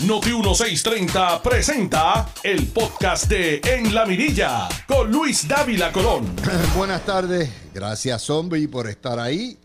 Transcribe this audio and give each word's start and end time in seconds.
Noti 0.00 0.30
1630 0.30 1.40
presenta 1.40 2.28
el 2.42 2.66
podcast 2.66 3.28
de 3.28 3.60
En 3.64 3.94
la 3.94 4.04
Mirilla 4.04 4.68
con 4.88 5.10
Luis 5.10 5.46
Dávila 5.46 5.92
Colón. 5.92 6.26
Buenas 6.76 7.06
tardes, 7.06 7.48
gracias 7.72 8.22
zombie 8.22 8.66
por 8.66 8.88
estar 8.88 9.20
ahí. 9.20 9.56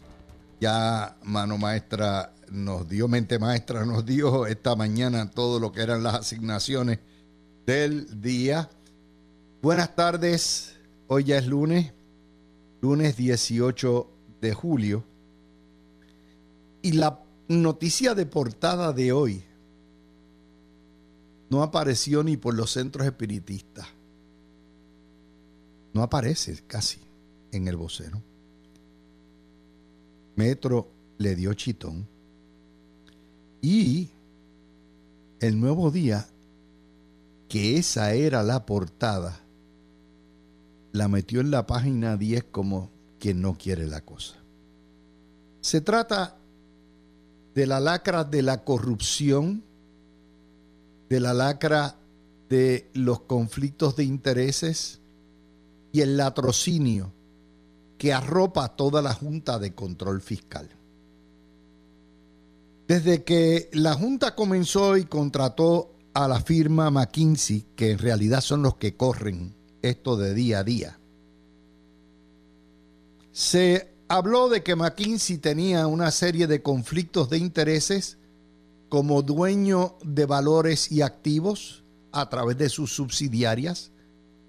Ya 0.61 1.17
mano 1.23 1.57
maestra 1.57 2.31
nos 2.51 2.87
dio, 2.87 3.07
mente 3.07 3.39
maestra 3.39 3.85
nos 3.85 4.05
dio 4.05 4.45
esta 4.45 4.75
mañana 4.75 5.29
todo 5.31 5.59
lo 5.59 5.71
que 5.71 5.81
eran 5.81 6.03
las 6.03 6.13
asignaciones 6.13 6.99
del 7.65 8.21
día. 8.21 8.69
Buenas 9.63 9.95
tardes, 9.95 10.75
hoy 11.07 11.23
ya 11.25 11.39
es 11.39 11.47
lunes, 11.47 11.91
lunes 12.81 13.17
18 13.17 14.09
de 14.41 14.53
julio. 14.53 15.03
Y 16.83 16.93
la 16.93 17.19
noticia 17.47 18.13
de 18.13 18.27
portada 18.27 18.93
de 18.93 19.11
hoy 19.11 19.43
no 21.49 21.63
apareció 21.63 22.23
ni 22.23 22.37
por 22.37 22.53
los 22.53 22.71
centros 22.71 23.05
espiritistas. 23.05 23.87
No 25.93 26.03
aparece 26.03 26.61
casi 26.67 26.99
en 27.51 27.67
el 27.67 27.75
vocero. 27.75 28.21
Metro 30.35 30.89
le 31.17 31.35
dio 31.35 31.53
chitón. 31.53 32.07
Y 33.61 34.09
el 35.39 35.59
nuevo 35.59 35.91
día, 35.91 36.27
que 37.49 37.77
esa 37.77 38.13
era 38.13 38.43
la 38.43 38.65
portada, 38.65 39.41
la 40.91 41.07
metió 41.07 41.41
en 41.41 41.51
la 41.51 41.65
página 41.65 42.15
10 42.15 42.45
como 42.51 42.89
quien 43.19 43.41
no 43.41 43.57
quiere 43.57 43.87
la 43.87 44.01
cosa. 44.01 44.35
Se 45.61 45.81
trata 45.81 46.37
de 47.55 47.67
la 47.67 47.79
lacra 47.79 48.23
de 48.23 48.41
la 48.41 48.63
corrupción 48.63 49.63
de 51.09 51.19
la 51.19 51.33
lacra 51.33 51.95
de 52.49 52.89
los 52.93 53.21
conflictos 53.21 53.95
de 53.95 54.03
intereses 54.03 54.99
y 55.91 56.01
el 56.01 56.17
latrocinio 56.17 57.11
que 57.97 58.13
arropa 58.13 58.75
toda 58.75 59.01
la 59.01 59.13
Junta 59.13 59.59
de 59.59 59.73
Control 59.73 60.21
Fiscal. 60.21 60.69
Desde 62.87 63.23
que 63.23 63.69
la 63.73 63.93
Junta 63.93 64.35
comenzó 64.35 64.97
y 64.97 65.03
contrató 65.05 65.91
a 66.13 66.27
la 66.27 66.39
firma 66.41 66.89
McKinsey, 66.89 67.65
que 67.75 67.91
en 67.91 67.99
realidad 67.99 68.41
son 68.41 68.63
los 68.63 68.77
que 68.77 68.95
corren 68.95 69.53
esto 69.81 70.15
de 70.17 70.33
día 70.33 70.59
a 70.59 70.63
día, 70.63 70.99
se 73.31 73.93
habló 74.07 74.49
de 74.49 74.63
que 74.63 74.75
McKinsey 74.75 75.37
tenía 75.37 75.85
una 75.87 76.11
serie 76.11 76.47
de 76.47 76.61
conflictos 76.61 77.29
de 77.29 77.37
intereses 77.37 78.18
como 78.89 79.21
dueño 79.21 79.95
de 80.03 80.25
valores 80.25 80.91
y 80.91 81.01
activos 81.01 81.83
a 82.11 82.27
través 82.27 82.57
de 82.57 82.69
sus 82.69 82.91
subsidiarias 82.91 83.91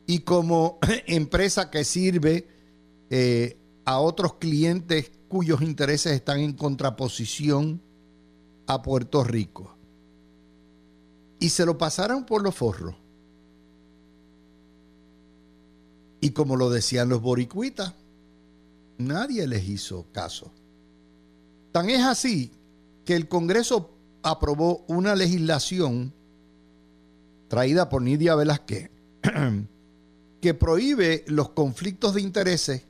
y 0.07 0.21
como 0.21 0.79
empresa 1.07 1.71
que 1.71 1.85
sirve 1.85 2.49
eh, 3.11 3.59
a 3.85 4.01
otros 4.01 4.35
clientes 4.35 5.13
cuyos 5.29 5.63
intereses 5.63 6.13
están 6.13 6.41
en 6.41 6.55
contraposición 6.55 7.81
a 8.67 8.83
Puerto 8.83 9.23
Rico. 9.23 9.77
Y 11.39 11.51
se 11.51 11.65
lo 11.65 11.79
pasaron 11.79 12.25
por 12.25 12.43
los 12.43 12.55
forros. 12.55 12.97
Y 16.21 16.31
como 16.31 16.57
lo 16.57 16.69
decían 16.71 17.09
los 17.09 17.23
boricuitas, 17.23 17.95
nadie 18.99 19.47
les 19.47 19.69
hizo 19.69 20.07
caso. 20.13 20.51
Tan 21.73 21.89
es 21.89 22.03
así 22.03 22.53
que 23.05 23.17
el 23.17 23.29
Congreso 23.29 24.00
aprobó 24.23 24.85
una 24.89 25.15
legislación 25.15 26.13
traída 27.49 27.89
por 27.89 28.03
Nidia 28.03 28.35
Velázquez 28.35 28.91
que 30.41 30.55
prohíbe 30.55 31.25
los 31.27 31.51
conflictos 31.51 32.15
de 32.15 32.21
intereses 32.21 32.83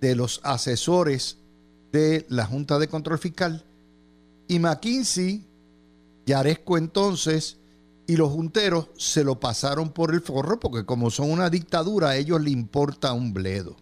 de 0.00 0.14
los 0.14 0.40
asesores 0.44 1.38
de 1.92 2.26
la 2.28 2.46
Junta 2.46 2.78
de 2.78 2.88
Control 2.88 3.18
Fiscal 3.18 3.64
y 4.46 4.58
McKinsey, 4.58 5.44
Yaresco 6.26 6.78
entonces 6.78 7.58
y 8.06 8.16
los 8.16 8.32
junteros 8.32 8.88
se 8.96 9.22
lo 9.22 9.38
pasaron 9.38 9.90
por 9.90 10.14
el 10.14 10.22
forro 10.22 10.58
porque 10.58 10.86
como 10.86 11.10
son 11.10 11.30
una 11.30 11.50
dictadura 11.50 12.10
a 12.10 12.16
ellos 12.16 12.40
le 12.40 12.50
importa 12.50 13.12
un 13.12 13.34
bledo. 13.34 13.76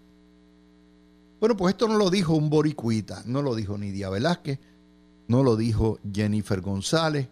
Bueno, 1.38 1.56
pues 1.56 1.74
esto 1.74 1.86
no 1.86 1.96
lo 1.96 2.10
dijo 2.10 2.34
un 2.34 2.50
boricuita, 2.50 3.22
no 3.26 3.42
lo 3.42 3.54
dijo 3.54 3.78
Nidia 3.78 4.08
Velázquez, 4.08 4.58
no 5.28 5.42
lo 5.42 5.56
dijo 5.56 5.98
Jennifer 6.12 6.60
González. 6.60 7.28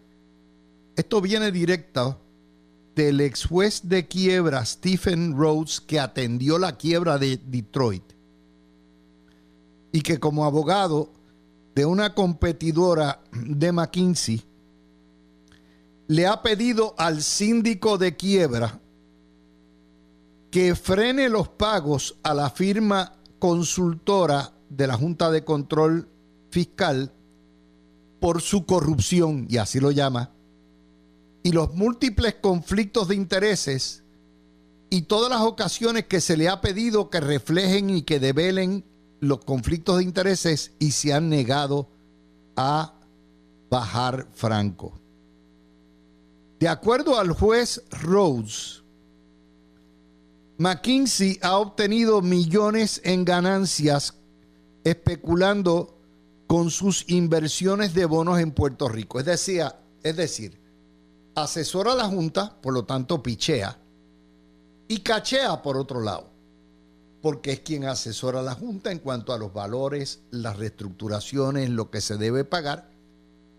Esto 0.95 1.21
viene 1.21 1.51
directo 1.51 2.19
del 2.95 3.19
ex 3.21 3.45
juez 3.45 3.81
de 3.83 4.07
quiebra 4.07 4.65
Stephen 4.65 5.37
Rhodes 5.37 5.81
que 5.81 5.99
atendió 5.99 6.57
la 6.57 6.77
quiebra 6.77 7.17
de 7.17 7.37
Detroit 7.37 8.03
y 9.91 10.01
que 10.01 10.19
como 10.19 10.45
abogado 10.45 11.11
de 11.75 11.85
una 11.85 12.13
competidora 12.13 13.21
de 13.33 13.71
McKinsey 13.71 14.41
le 16.07 16.27
ha 16.27 16.41
pedido 16.41 16.95
al 16.97 17.21
síndico 17.21 17.97
de 17.97 18.15
quiebra 18.15 18.79
que 20.51 20.75
frene 20.75 21.27
los 21.27 21.49
pagos 21.49 22.15
a 22.23 22.33
la 22.33 22.49
firma 22.49 23.17
consultora 23.39 24.53
de 24.69 24.87
la 24.87 24.95
Junta 24.95 25.29
de 25.31 25.43
Control 25.43 26.07
Fiscal 26.49 27.11
por 28.25 28.41
su 28.41 28.65
corrupción, 28.65 29.45
y 29.51 29.57
así 29.57 29.79
lo 29.79 29.91
llama, 29.91 30.31
y 31.43 31.51
los 31.51 31.75
múltiples 31.75 32.33
conflictos 32.41 33.07
de 33.07 33.13
intereses 33.13 34.01
y 34.89 35.03
todas 35.03 35.29
las 35.29 35.41
ocasiones 35.41 36.05
que 36.05 36.19
se 36.19 36.35
le 36.35 36.49
ha 36.49 36.59
pedido 36.59 37.11
que 37.11 37.19
reflejen 37.19 37.91
y 37.91 38.01
que 38.01 38.19
develen 38.19 38.83
los 39.19 39.45
conflictos 39.45 39.99
de 39.99 40.05
intereses 40.05 40.71
y 40.79 40.89
se 40.89 41.13
han 41.13 41.29
negado 41.29 41.87
a 42.55 42.95
bajar 43.69 44.27
franco. 44.33 44.99
De 46.59 46.67
acuerdo 46.67 47.19
al 47.19 47.31
juez 47.31 47.83
Rhodes, 47.91 48.81
McKinsey 50.57 51.37
ha 51.43 51.59
obtenido 51.59 52.23
millones 52.23 53.01
en 53.03 53.23
ganancias 53.23 54.15
especulando 54.83 55.94
con 56.55 56.71
sus 56.71 57.03
inversiones 57.09 57.93
de 57.93 58.05
bonos 58.05 58.39
en 58.39 58.53
Puerto 58.53 58.87
Rico. 58.87 59.19
Es 59.19 59.25
decir, 59.25 59.61
es 60.01 60.15
decir, 60.15 60.57
asesora 61.35 61.91
a 61.91 61.95
la 61.95 62.05
Junta, 62.05 62.55
por 62.61 62.73
lo 62.73 62.85
tanto 62.85 63.21
pichea, 63.21 63.77
y 64.87 64.99
cachea 64.99 65.61
por 65.61 65.75
otro 65.75 65.99
lado, 65.99 66.29
porque 67.21 67.51
es 67.51 67.59
quien 67.59 67.83
asesora 67.83 68.39
a 68.39 68.43
la 68.43 68.53
Junta 68.53 68.93
en 68.93 68.99
cuanto 68.99 69.33
a 69.33 69.37
los 69.37 69.51
valores, 69.51 70.21
las 70.31 70.55
reestructuraciones, 70.55 71.71
lo 71.71 71.91
que 71.91 71.99
se 71.99 72.15
debe 72.15 72.45
pagar, 72.45 72.89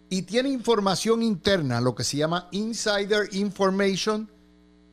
y 0.09 0.23
tiene 0.23 0.49
información 0.49 1.23
interna, 1.23 1.83
lo 1.83 1.95
que 1.95 2.03
se 2.03 2.17
llama 2.17 2.49
insider 2.51 3.29
information, 3.33 4.31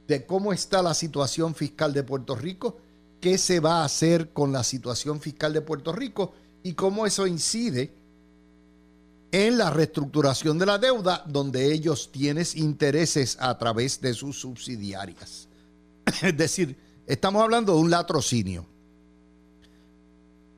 de 0.09 0.25
cómo 0.25 0.52
está 0.52 0.81
la 0.81 0.94
situación 0.94 1.56
fiscal 1.56 1.94
de 1.94 2.03
Puerto 2.03 2.35
Rico, 2.35 2.80
qué 3.22 3.38
se 3.38 3.62
va 3.62 3.80
a 3.80 3.85
hacer 3.85 4.34
con 4.34 4.52
la 4.52 4.66
situación 4.66 5.22
fiscal 5.22 5.53
de 5.53 5.62
Puerto 5.62 5.94
Rico 5.94 6.34
y 6.63 6.74
cómo 6.74 7.06
eso 7.06 7.28
incide 7.28 7.94
en 9.31 9.57
la 9.57 9.72
reestructuración 9.72 10.59
de 10.59 10.66
la 10.66 10.78
deuda, 10.78 11.24
donde 11.28 11.74
ellos 11.74 12.12
tienen 12.12 12.46
intereses 12.56 13.35
a 13.40 13.57
través 13.57 14.00
de 14.00 14.13
sus 14.13 14.40
subsidiarias. 14.40 15.47
Es 16.22 16.38
decir, 16.38 16.78
estamos 17.07 17.41
hablando 17.41 17.73
de 17.73 17.79
un 17.79 17.90
latrocinio. 17.90 18.66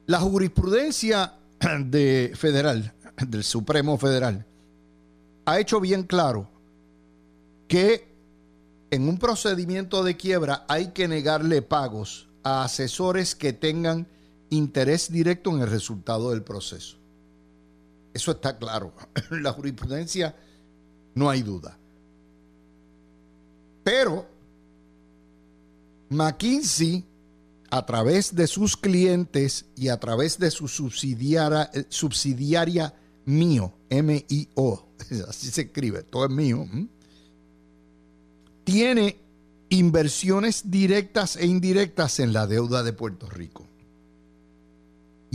La 0.08 0.20
jurisprudencia 0.20 1.34
de 1.86 2.34
federal, 2.36 2.94
del 3.28 3.44
Supremo 3.44 3.98
Federal, 3.98 4.46
ha 5.46 5.60
hecho 5.60 5.80
bien 5.80 6.04
claro 6.04 6.50
que 7.68 8.08
en 8.92 9.08
un 9.08 9.18
procedimiento 9.18 10.04
de 10.04 10.18
quiebra 10.18 10.66
hay 10.68 10.92
que 10.92 11.08
negarle 11.08 11.62
pagos 11.62 12.28
a 12.44 12.64
asesores 12.64 13.36
que 13.36 13.54
tengan 13.54 14.08
interés 14.50 15.12
directo 15.12 15.52
en 15.52 15.62
el 15.62 15.70
resultado 15.70 16.32
del 16.32 16.44
proceso. 16.44 16.98
Eso 18.14 18.32
está 18.32 18.58
claro. 18.58 18.94
la 19.30 19.52
jurisprudencia 19.52 20.36
no 21.14 21.30
hay 21.30 21.42
duda. 21.42 21.78
Pero 23.84 24.26
McKinsey, 26.10 27.04
a 27.70 27.86
través 27.86 28.36
de 28.36 28.48
sus 28.48 28.78
clientes 28.78 29.66
y 29.76 29.90
a 29.90 30.00
través 30.00 30.40
de 30.40 30.50
su 30.50 30.68
subsidiaria, 30.68 31.70
eh, 31.74 31.86
subsidiaria 31.90 32.94
mío, 33.26 33.74
M-I-O, 33.90 34.88
así 35.28 35.48
se 35.52 35.62
escribe, 35.64 36.04
todo 36.04 36.26
es 36.26 36.32
mío, 36.32 36.68
tiene 38.64 39.20
inversiones 39.70 40.72
directas 40.72 41.36
e 41.36 41.46
indirectas 41.46 42.20
en 42.20 42.34
la 42.34 42.48
deuda 42.48 42.84
de 42.84 42.94
Puerto 42.94 43.30
Rico. 43.30 43.65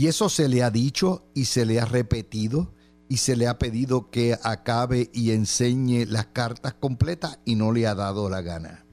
Y 0.01 0.07
eso 0.07 0.29
se 0.29 0.49
le 0.49 0.63
ha 0.63 0.71
dicho 0.71 1.29
y 1.35 1.45
se 1.45 1.63
le 1.63 1.79
ha 1.79 1.85
repetido 1.85 2.73
y 3.07 3.17
se 3.17 3.35
le 3.35 3.47
ha 3.47 3.59
pedido 3.59 4.09
que 4.09 4.35
acabe 4.41 5.11
y 5.13 5.29
enseñe 5.29 6.07
las 6.07 6.25
cartas 6.25 6.73
completas 6.73 7.37
y 7.45 7.53
no 7.53 7.71
le 7.71 7.85
ha 7.85 7.93
dado 7.93 8.27
la 8.27 8.41
gana. 8.41 8.83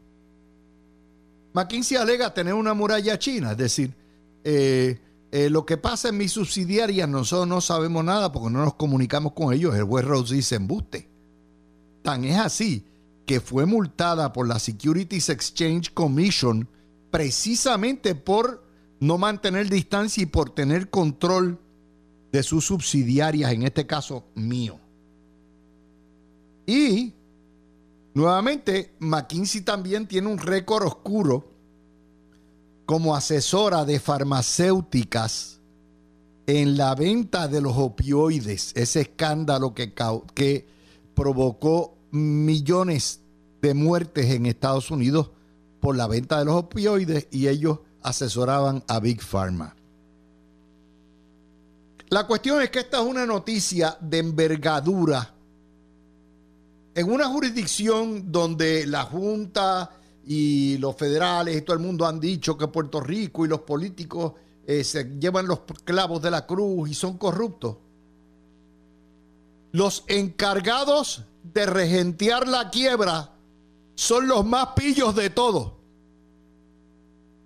McKinsey 1.55 1.97
alega 1.97 2.35
tener 2.35 2.53
una 2.53 2.75
muralla 2.75 3.19
china, 3.19 3.53
es 3.53 3.57
decir, 3.57 3.95
eh, 4.45 5.01
eh, 5.33 5.49
lo 5.49 5.65
que 5.65 5.79
pasa 5.79 6.11
en 6.11 6.19
mi 6.19 6.29
subsidiaria 6.29 7.07
nosotros 7.07 7.49
no 7.49 7.63
sabemos 7.63 8.05
nada 8.05 8.31
porque 8.31 8.51
no 8.51 8.63
nos 8.63 8.75
comunicamos 8.75 9.33
con 9.33 9.55
ellos. 9.55 9.75
El 9.77 9.85
juez 9.85 10.05
Rose 10.05 10.35
dice 10.35 10.57
embuste. 10.57 11.09
Tan 12.03 12.25
es 12.25 12.37
así 12.37 12.85
que 13.25 13.41
fue 13.41 13.65
multada 13.65 14.31
por 14.35 14.47
la 14.47 14.59
Securities 14.59 15.31
Exchange 15.31 15.91
Commission 15.95 16.69
precisamente 17.11 18.15
por 18.15 18.68
no 19.01 19.19
mantener 19.19 19.69
distancia 19.69 20.23
y 20.23 20.27
por 20.27 20.51
tener 20.51 20.91
control 20.91 21.59
de 22.33 22.43
sus 22.43 22.67
subsidiarias, 22.67 23.53
en 23.53 23.63
este 23.63 23.87
caso 23.87 24.25
mío. 24.35 24.79
Y 26.67 27.15
nuevamente, 28.15 28.95
McKinsey 28.99 29.63
también 29.63 30.07
tiene 30.07 30.29
un 30.29 30.39
récord 30.39 30.87
oscuro 30.87 31.51
como 32.85 33.15
asesora 33.15 33.85
de 33.85 34.01
farmacéuticas 34.01 35.61
en 36.47 36.77
la 36.77 36.95
venta 36.95 37.47
de 37.47 37.61
los 37.61 37.77
opioides, 37.77 38.73
ese 38.75 39.03
escándalo 39.03 39.75
que, 39.75 39.93
que 40.35 40.67
provocó 41.15 41.99
millones 42.11 43.21
de 43.61 43.75
muertes 43.75 44.27
en 44.31 44.47
Estados 44.47 44.91
Unidos 44.91 45.31
por 45.81 45.97
la 45.97 46.07
venta 46.07 46.39
de 46.39 46.47
los 46.47 46.55
opioides 46.55 47.29
y 47.31 47.49
ellos 47.49 47.81
asesoraban 48.03 48.83
a 48.87 49.01
Big 49.01 49.23
Pharma. 49.23 49.75
La 52.11 52.27
cuestión 52.27 52.63
es 52.63 52.71
que 52.71 52.81
esta 52.81 53.01
es 53.01 53.07
una 53.07 53.27
noticia 53.27 53.97
de 54.01 54.19
envergadura 54.19 55.35
en 56.95 57.13
una 57.13 57.29
jurisdicción 57.29 58.33
donde 58.33 58.85
la 58.87 59.05
Junta 59.05 59.91
y 60.27 60.79
los 60.79 60.97
federales 60.97 61.57
y 61.57 61.63
todo 61.63 61.77
el 61.77 61.83
mundo 61.83 62.07
han 62.07 62.19
dicho 62.19 62.59
que 62.59 62.67
Puerto 62.67 63.01
Rico 63.01 63.45
y 63.45 63.49
los 63.49 63.61
políticos 63.61 64.33
eh, 64.67 64.83
se 64.83 65.05
llevan 65.19 65.47
los 65.47 65.61
clavos 65.85 66.21
de 66.21 66.31
la 66.31 66.45
cruz 66.45 66.91
y 66.91 66.95
son 66.95 67.17
corruptos. 67.17 67.77
Los 69.71 70.03
encargados 70.09 71.23
de 71.43 71.67
regentear 71.67 72.49
la 72.49 72.69
quiebra 72.71 73.33
son 73.95 74.27
los 74.27 74.45
más 74.45 74.71
pillos 74.75 75.15
de 75.15 75.31
todos. 75.31 75.78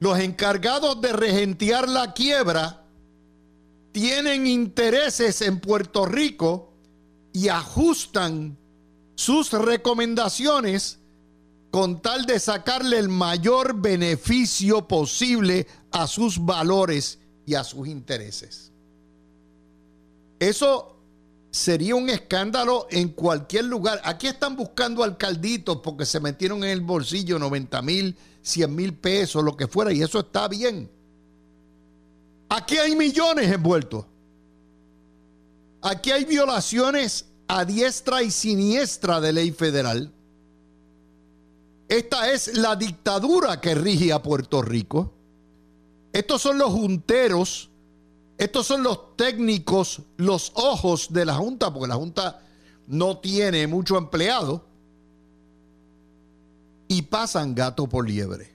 Los 0.02 0.18
encargados 0.18 1.00
de 1.00 1.12
regentear 1.12 1.88
la 1.88 2.12
quiebra 2.12 2.82
tienen 3.92 4.48
intereses 4.48 5.40
en 5.42 5.60
Puerto 5.60 6.06
Rico 6.06 6.72
y 7.32 7.46
ajustan 7.46 8.58
sus 9.14 9.52
recomendaciones 9.52 10.98
con 11.70 12.02
tal 12.02 12.26
de 12.26 12.40
sacarle 12.40 12.98
el 12.98 13.10
mayor 13.10 13.80
beneficio 13.80 14.88
posible 14.88 15.68
a 15.92 16.08
sus 16.08 16.44
valores 16.44 17.20
y 17.46 17.54
a 17.54 17.62
sus 17.62 17.86
intereses. 17.86 18.72
Eso 20.40 20.96
sería 21.52 21.94
un 21.94 22.10
escándalo 22.10 22.88
en 22.90 23.10
cualquier 23.10 23.66
lugar. 23.66 24.00
Aquí 24.02 24.26
están 24.26 24.56
buscando 24.56 25.04
alcalditos 25.04 25.76
porque 25.76 26.06
se 26.06 26.18
metieron 26.18 26.64
en 26.64 26.70
el 26.70 26.80
bolsillo 26.80 27.38
90 27.38 27.82
mil, 27.82 28.16
100 28.42 28.74
mil 28.74 28.94
pesos, 28.94 29.42
lo 29.42 29.56
que 29.56 29.66
fuera, 29.66 29.92
y 29.92 30.02
eso 30.02 30.20
está 30.20 30.48
bien. 30.48 30.90
Aquí 32.48 32.76
hay 32.76 32.94
millones 32.94 33.50
envueltos. 33.50 34.04
Aquí 35.80 36.10
hay 36.10 36.24
violaciones 36.24 37.26
a 37.48 37.64
diestra 37.64 38.22
y 38.22 38.30
siniestra 38.30 39.20
de 39.20 39.32
ley 39.32 39.50
federal. 39.50 40.12
Esta 41.88 42.30
es 42.30 42.56
la 42.56 42.76
dictadura 42.76 43.60
que 43.60 43.74
rige 43.74 44.12
a 44.12 44.22
Puerto 44.22 44.62
Rico. 44.62 45.12
Estos 46.12 46.42
son 46.42 46.58
los 46.58 46.70
junteros, 46.70 47.70
estos 48.38 48.66
son 48.66 48.82
los 48.82 49.16
técnicos, 49.16 50.02
los 50.16 50.52
ojos 50.54 51.12
de 51.12 51.24
la 51.24 51.34
Junta, 51.34 51.72
porque 51.72 51.88
la 51.88 51.94
Junta 51.96 52.42
no 52.86 53.18
tiene 53.18 53.66
mucho 53.66 53.96
empleado. 53.96 54.64
Y 56.92 57.00
pasan 57.00 57.54
gato 57.54 57.88
por 57.88 58.06
liebre. 58.06 58.52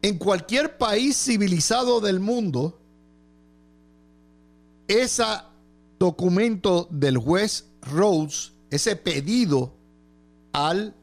En 0.00 0.16
cualquier 0.16 0.78
país 0.78 1.14
civilizado 1.22 2.00
del 2.00 2.18
mundo, 2.18 2.80
ese 4.88 5.22
documento 5.98 6.88
del 6.90 7.18
juez 7.18 7.66
Rhodes, 7.82 8.54
ese 8.70 8.96
pedido 8.96 9.74
al 10.54 10.94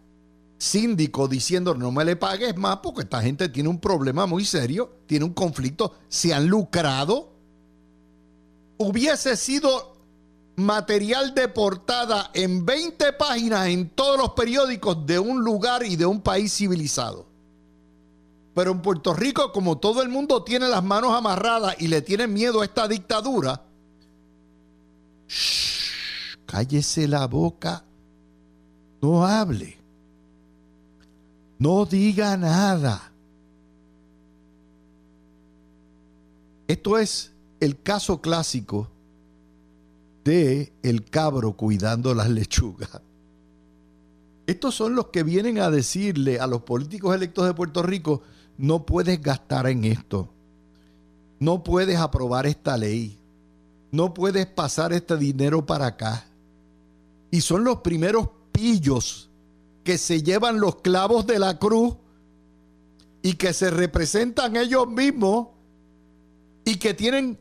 síndico 0.58 1.28
diciendo 1.28 1.76
no 1.76 1.92
me 1.92 2.04
le 2.04 2.16
pagues 2.16 2.58
más 2.58 2.78
porque 2.78 3.02
esta 3.02 3.22
gente 3.22 3.48
tiene 3.50 3.70
un 3.70 3.80
problema 3.80 4.26
muy 4.26 4.44
serio, 4.44 5.02
tiene 5.06 5.26
un 5.26 5.34
conflicto, 5.34 6.00
se 6.08 6.34
han 6.34 6.48
lucrado, 6.48 7.32
hubiese 8.78 9.38
sido 9.38 9.91
material 10.66 11.34
de 11.34 11.48
portada 11.48 12.30
en 12.34 12.66
20 12.66 13.14
páginas 13.14 13.68
en 13.68 13.90
todos 13.90 14.18
los 14.18 14.32
periódicos 14.32 15.06
de 15.06 15.20
un 15.20 15.44
lugar 15.44 15.84
y 15.84 15.96
de 15.96 16.06
un 16.06 16.22
país 16.22 16.54
civilizado. 16.54 17.26
Pero 18.54 18.72
en 18.72 18.82
Puerto 18.82 19.14
Rico, 19.14 19.52
como 19.52 19.78
todo 19.78 20.02
el 20.02 20.10
mundo 20.10 20.44
tiene 20.44 20.68
las 20.68 20.84
manos 20.84 21.14
amarradas 21.14 21.76
y 21.80 21.88
le 21.88 22.02
tiene 22.02 22.28
miedo 22.28 22.62
a 22.62 22.66
esta 22.66 22.88
dictadura, 22.88 23.64
cállese 26.46 27.08
la 27.08 27.28
boca, 27.28 27.86
no 29.02 29.26
hable, 29.26 29.78
no 31.60 31.86
diga 31.86 32.36
nada. 32.36 33.12
Esto 36.68 36.98
es 36.98 37.32
el 37.62 37.82
caso 37.82 38.20
clásico 38.20 38.91
de 40.24 40.74
el 40.84 41.06
cabro 41.06 41.54
cuidando 41.54 42.14
las 42.14 42.30
lechugas. 42.30 43.02
Estos 44.48 44.76
son 44.76 44.96
los 44.96 45.08
que 45.08 45.24
vienen 45.24 45.60
a 45.60 45.70
decirle 45.70 46.40
a 46.40 46.48
los 46.48 46.64
políticos 46.64 47.16
electos 47.16 47.46
de 47.46 47.54
Puerto 47.54 47.84
Rico, 47.84 48.22
no 48.58 48.86
puedes 48.86 49.22
gastar 49.22 49.68
en 49.68 49.86
esto. 49.86 50.30
No 51.40 51.64
puedes 51.64 51.98
aprobar 51.98 52.46
esta 52.46 52.78
ley. 52.78 53.18
No 53.92 54.14
puedes 54.14 54.46
pasar 54.46 54.94
este 54.94 55.18
dinero 55.18 55.66
para 55.66 55.88
acá. 55.88 56.26
Y 57.32 57.42
son 57.42 57.64
los 57.64 57.78
primeros 57.78 58.30
pillos 58.52 59.30
que 59.84 59.98
se 59.98 60.22
llevan 60.22 60.60
los 60.60 60.78
clavos 60.78 61.26
de 61.26 61.40
la 61.40 61.58
cruz 61.58 61.96
y 63.22 63.34
que 63.34 63.54
se 63.54 63.72
representan 63.72 64.56
ellos 64.56 64.88
mismos 64.88 65.48
y 66.66 66.76
que 66.76 66.94
tienen 66.94 67.40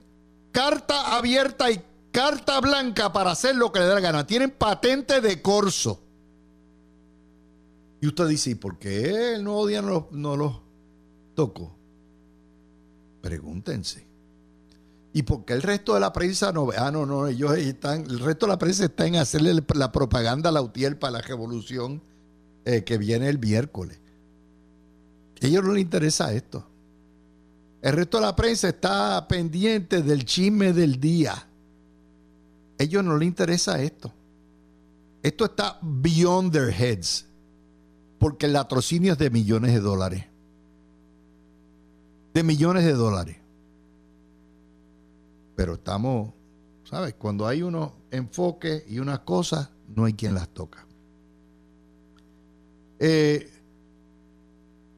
carta 0.52 1.16
abierta 1.16 1.70
y 1.70 1.82
carta 2.10 2.60
blanca 2.60 3.12
para 3.12 3.32
hacer 3.32 3.56
lo 3.56 3.72
que 3.72 3.80
le 3.80 3.86
da 3.86 3.94
la 3.94 4.00
gana. 4.00 4.26
Tienen 4.26 4.50
patente 4.50 5.20
de 5.20 5.40
corso. 5.40 6.00
Y 8.00 8.06
usted 8.06 8.28
dice, 8.28 8.50
¿y 8.50 8.54
por 8.54 8.78
qué 8.78 9.34
el 9.34 9.44
nuevo 9.44 9.66
día 9.66 9.82
no, 9.82 10.08
no 10.10 10.36
los 10.36 10.60
toco? 11.34 11.76
Pregúntense. 13.20 14.06
¿Y 15.12 15.22
por 15.22 15.44
qué 15.44 15.54
el 15.54 15.62
resto 15.62 15.94
de 15.94 16.00
la 16.00 16.12
prensa 16.12 16.52
no? 16.52 16.68
Ah, 16.76 16.90
no, 16.90 17.04
no, 17.04 17.26
ellos 17.26 17.56
están, 17.58 18.02
el 18.02 18.20
resto 18.20 18.46
de 18.46 18.52
la 18.52 18.58
prensa 18.58 18.84
está 18.84 19.06
en 19.06 19.16
hacerle 19.16 19.60
la 19.74 19.92
propaganda 19.92 20.50
a 20.50 20.52
la 20.52 20.62
UTIER 20.62 20.98
para 20.98 21.14
la 21.14 21.20
revolución 21.20 22.00
eh, 22.64 22.84
que 22.84 22.96
viene 22.96 23.28
el 23.28 23.38
miércoles. 23.38 23.98
A 25.42 25.46
ellos 25.46 25.64
no 25.64 25.72
les 25.72 25.82
interesa 25.82 26.32
esto. 26.32 26.66
El 27.82 27.94
resto 27.94 28.18
de 28.18 28.26
la 28.26 28.36
prensa 28.36 28.68
está 28.68 29.26
pendiente 29.26 30.02
del 30.02 30.24
chisme 30.24 30.72
del 30.72 31.00
día. 31.00 31.49
Ellos 32.80 33.04
no 33.04 33.16
les 33.16 33.28
interesa 33.28 33.80
esto. 33.80 34.12
Esto 35.22 35.44
está 35.44 35.78
beyond 35.82 36.50
their 36.52 36.70
heads. 36.72 37.26
Porque 38.18 38.46
el 38.46 38.54
latrocinio 38.54 39.12
es 39.12 39.18
de 39.18 39.30
millones 39.30 39.72
de 39.72 39.80
dólares 39.80 40.30
de 42.32 42.42
millones 42.42 42.84
de 42.84 42.92
dólares. 42.92 43.36
Pero 45.56 45.74
estamos, 45.74 46.32
¿sabes? 46.84 47.14
Cuando 47.14 47.46
hay 47.46 47.62
unos 47.62 47.92
enfoques 48.10 48.84
y 48.88 48.98
unas 48.98 49.20
cosas, 49.20 49.70
no 49.94 50.04
hay 50.04 50.14
quien 50.14 50.34
las 50.34 50.48
toca. 50.48 50.86
Eh, 52.98 53.50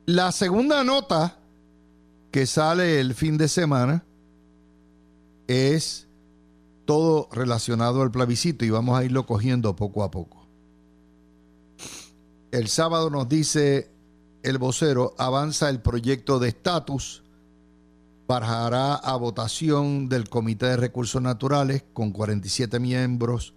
la 0.07 0.33
segunda 0.33 0.85
nota 0.85 1.39
que 2.31 2.47
sale 2.47 3.01
el 3.01 3.15
fin 3.15 3.37
de 3.39 3.49
semana 3.49 4.05
es 5.47 6.09
todo 6.85 7.29
relacionado 7.33 8.03
al 8.03 8.11
plebiscito 8.11 8.65
y 8.65 8.71
vamos 8.71 8.99
a 8.99 9.05
irlo 9.05 9.27
cogiendo 9.27 9.77
poco 9.77 10.03
a 10.03 10.11
poco. 10.11 10.47
El 12.51 12.69
sábado 12.69 13.11
nos 13.11 13.29
dice 13.29 13.91
el 14.43 14.59
vocero, 14.59 15.15
avanza 15.19 15.71
el 15.71 15.81
proyecto 15.81 16.39
de 16.39 16.49
estatus 16.49 17.23
bajará 18.33 18.95
a 18.95 19.17
votación 19.17 20.09
del 20.09 20.29
Comité 20.29 20.67
de 20.67 20.77
Recursos 20.79 21.21
Naturales 21.21 21.85
con 21.93 22.13
47 22.13 22.81
miembros 22.81 23.55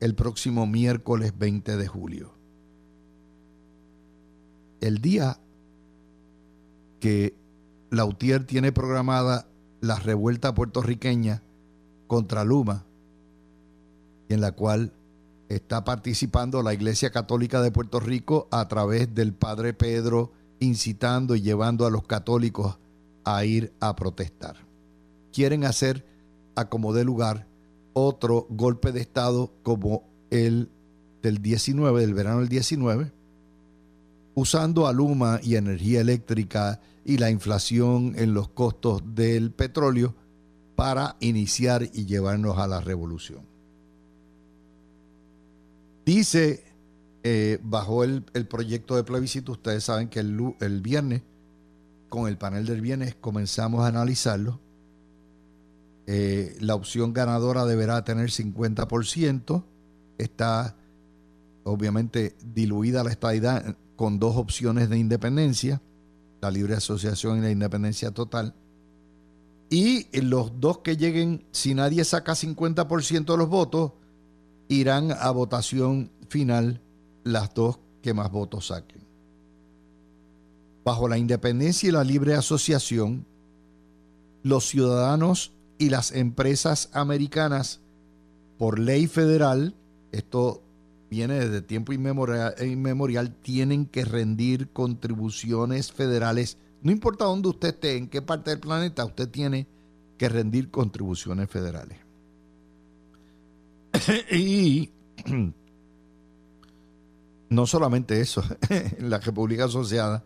el 0.00 0.14
próximo 0.14 0.66
miércoles 0.66 1.34
20 1.36 1.76
de 1.76 1.86
julio. 1.86 2.34
El 4.80 5.02
día 5.02 5.40
que 7.00 7.36
Lautier 7.90 8.44
tiene 8.44 8.72
programada 8.72 9.46
la 9.82 9.98
revuelta 9.98 10.54
puertorriqueña 10.54 11.42
contra 12.06 12.44
Luma, 12.44 12.84
en 14.28 14.40
la 14.40 14.52
cual 14.52 14.92
está 15.48 15.84
participando 15.84 16.62
la 16.62 16.74
Iglesia 16.74 17.10
Católica 17.10 17.62
de 17.62 17.70
Puerto 17.70 18.00
Rico 18.00 18.48
a 18.50 18.66
través 18.68 19.14
del 19.14 19.34
Padre 19.34 19.74
Pedro, 19.74 20.32
incitando 20.60 21.34
y 21.34 21.42
llevando 21.42 21.86
a 21.86 21.90
los 21.90 22.04
católicos 22.06 22.78
a 23.24 23.44
ir 23.44 23.72
a 23.80 23.94
protestar. 23.96 24.56
Quieren 25.32 25.64
hacer 25.64 26.06
a 26.54 26.68
como 26.68 26.92
de 26.92 27.04
lugar 27.04 27.46
otro 27.92 28.46
golpe 28.50 28.92
de 28.92 29.00
Estado 29.00 29.52
como 29.62 30.04
el 30.30 30.70
del 31.22 31.40
19, 31.40 32.00
del 32.00 32.14
verano 32.14 32.40
del 32.40 32.48
19, 32.48 33.12
usando 34.34 34.86
a 34.86 34.92
Luma 34.92 35.40
y 35.42 35.56
energía 35.56 36.00
eléctrica 36.00 36.80
y 37.04 37.18
la 37.18 37.30
inflación 37.30 38.14
en 38.16 38.34
los 38.34 38.48
costos 38.48 39.02
del 39.14 39.50
petróleo 39.50 40.14
para 40.76 41.16
iniciar 41.20 41.88
y 41.92 42.06
llevarnos 42.06 42.58
a 42.58 42.66
la 42.66 42.80
revolución. 42.80 43.46
Dice, 46.04 46.64
eh, 47.22 47.58
bajo 47.62 48.04
el, 48.04 48.22
proyecto 48.48 48.96
de 48.96 49.04
plebiscito, 49.04 49.52
ustedes 49.52 49.84
saben 49.84 50.08
que 50.08 50.20
el, 50.20 50.54
el 50.60 50.80
viernes, 50.82 51.22
con 52.08 52.28
el 52.28 52.36
panel 52.36 52.66
del 52.66 52.80
viernes, 52.80 53.14
comenzamos 53.20 53.84
a 53.84 53.88
analizarlo. 53.88 54.60
Eh, 56.06 56.56
la 56.60 56.74
opción 56.74 57.12
ganadora 57.12 57.64
deberá 57.64 58.04
tener 58.04 58.30
50%. 58.30 59.64
Está 60.18 60.76
obviamente 61.62 62.36
diluida 62.44 63.02
la 63.02 63.10
estadidad 63.10 63.76
con 63.96 64.18
dos 64.18 64.36
opciones 64.36 64.90
de 64.90 64.98
independencia 64.98 65.80
la 66.44 66.50
libre 66.50 66.74
asociación 66.74 67.38
y 67.38 67.40
la 67.40 67.50
independencia 67.50 68.10
total. 68.10 68.54
Y 69.74 70.06
los 70.20 70.60
dos 70.60 70.78
que 70.78 70.96
lleguen, 70.96 71.48
si 71.50 71.74
nadie 71.74 72.04
saca 72.04 72.34
50% 72.34 73.24
de 73.24 73.36
los 73.36 73.48
votos, 73.48 73.90
irán 74.68 75.10
a 75.10 75.32
votación 75.32 76.12
final 76.28 76.80
las 77.24 77.52
dos 77.54 77.80
que 78.00 78.14
más 78.14 78.30
votos 78.30 78.68
saquen. 78.68 79.02
Bajo 80.84 81.08
la 81.08 81.18
independencia 81.18 81.88
y 81.88 81.90
la 81.90 82.04
libre 82.04 82.34
asociación, 82.34 83.26
los 84.44 84.68
ciudadanos 84.68 85.50
y 85.76 85.88
las 85.88 86.12
empresas 86.12 86.88
americanas, 86.92 87.80
por 88.58 88.78
ley 88.78 89.08
federal, 89.08 89.74
esto 90.12 90.62
viene 91.10 91.34
desde 91.34 91.62
tiempo 91.62 91.92
inmemorial, 91.92 93.34
tienen 93.42 93.86
que 93.86 94.04
rendir 94.04 94.72
contribuciones 94.72 95.90
federales. 95.90 96.58
No 96.84 96.92
importa 96.92 97.24
dónde 97.24 97.48
usted 97.48 97.68
esté, 97.68 97.96
en 97.96 98.08
qué 98.08 98.20
parte 98.20 98.50
del 98.50 98.60
planeta, 98.60 99.06
usted 99.06 99.28
tiene 99.30 99.66
que 100.18 100.28
rendir 100.28 100.70
contribuciones 100.70 101.48
federales. 101.48 101.98
y 104.30 104.90
no 107.48 107.66
solamente 107.66 108.20
eso, 108.20 108.44
en 108.68 109.08
la 109.08 109.18
República 109.18 109.64
Asociada 109.64 110.22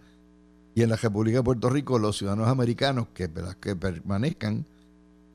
y 0.75 0.83
en 0.83 0.91
la 0.91 0.97
República 0.97 1.39
de 1.39 1.45
Puerto 1.45 1.71
Rico, 1.71 1.97
los 1.97 2.19
ciudadanos 2.19 2.49
americanos 2.49 3.07
que, 3.15 3.31
que 3.61 3.77
permanezcan 3.77 4.67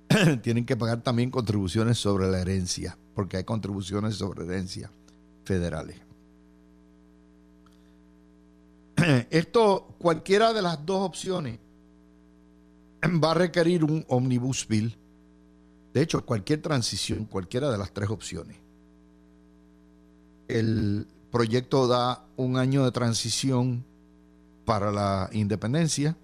tienen 0.41 0.65
que 0.65 0.75
pagar 0.75 1.03
también 1.03 1.31
contribuciones 1.31 1.97
sobre 1.97 2.29
la 2.29 2.41
herencia, 2.41 2.97
porque 3.15 3.37
hay 3.37 3.45
contribuciones 3.45 4.15
sobre 4.15 4.43
herencia 4.43 4.91
federales. 5.45 6.01
Esto, 9.29 9.95
cualquiera 9.98 10.53
de 10.53 10.62
las 10.62 10.86
dos 10.86 11.01
opciones 11.01 11.60
va 13.24 13.31
a 13.31 13.36
requerir 13.36 13.83
un 13.83 14.05
omnibus 14.07 14.67
bill. 14.67 14.98
De 15.93 16.01
hecho, 16.01 16.25
cualquier 16.25 16.62
transición, 16.62 17.25
cualquiera 17.25 17.72
de 17.72 17.77
las 17.77 17.93
tres 17.93 18.10
opciones. 18.10 18.57
El 20.48 21.07
proyecto 21.31 21.88
da 21.88 22.25
un 22.36 22.57
año 22.57 22.83
de 22.83 22.91
transición 22.91 23.86
para 24.65 24.91
la 24.91 25.29
independencia, 25.33 26.17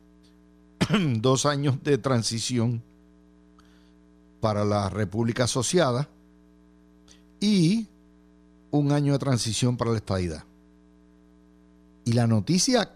dos 1.17 1.45
años 1.45 1.83
de 1.83 1.97
transición 1.97 2.83
para 4.39 4.63
la 4.63 4.89
República 4.89 5.43
Asociada 5.43 6.09
y 7.39 7.87
un 8.71 8.91
año 8.91 9.13
de 9.13 9.19
transición 9.19 9.77
para 9.77 9.91
la 9.91 9.97
estadidad. 9.97 10.48
Y 12.09 12.13
la 12.13 12.25
noticia 12.25 12.91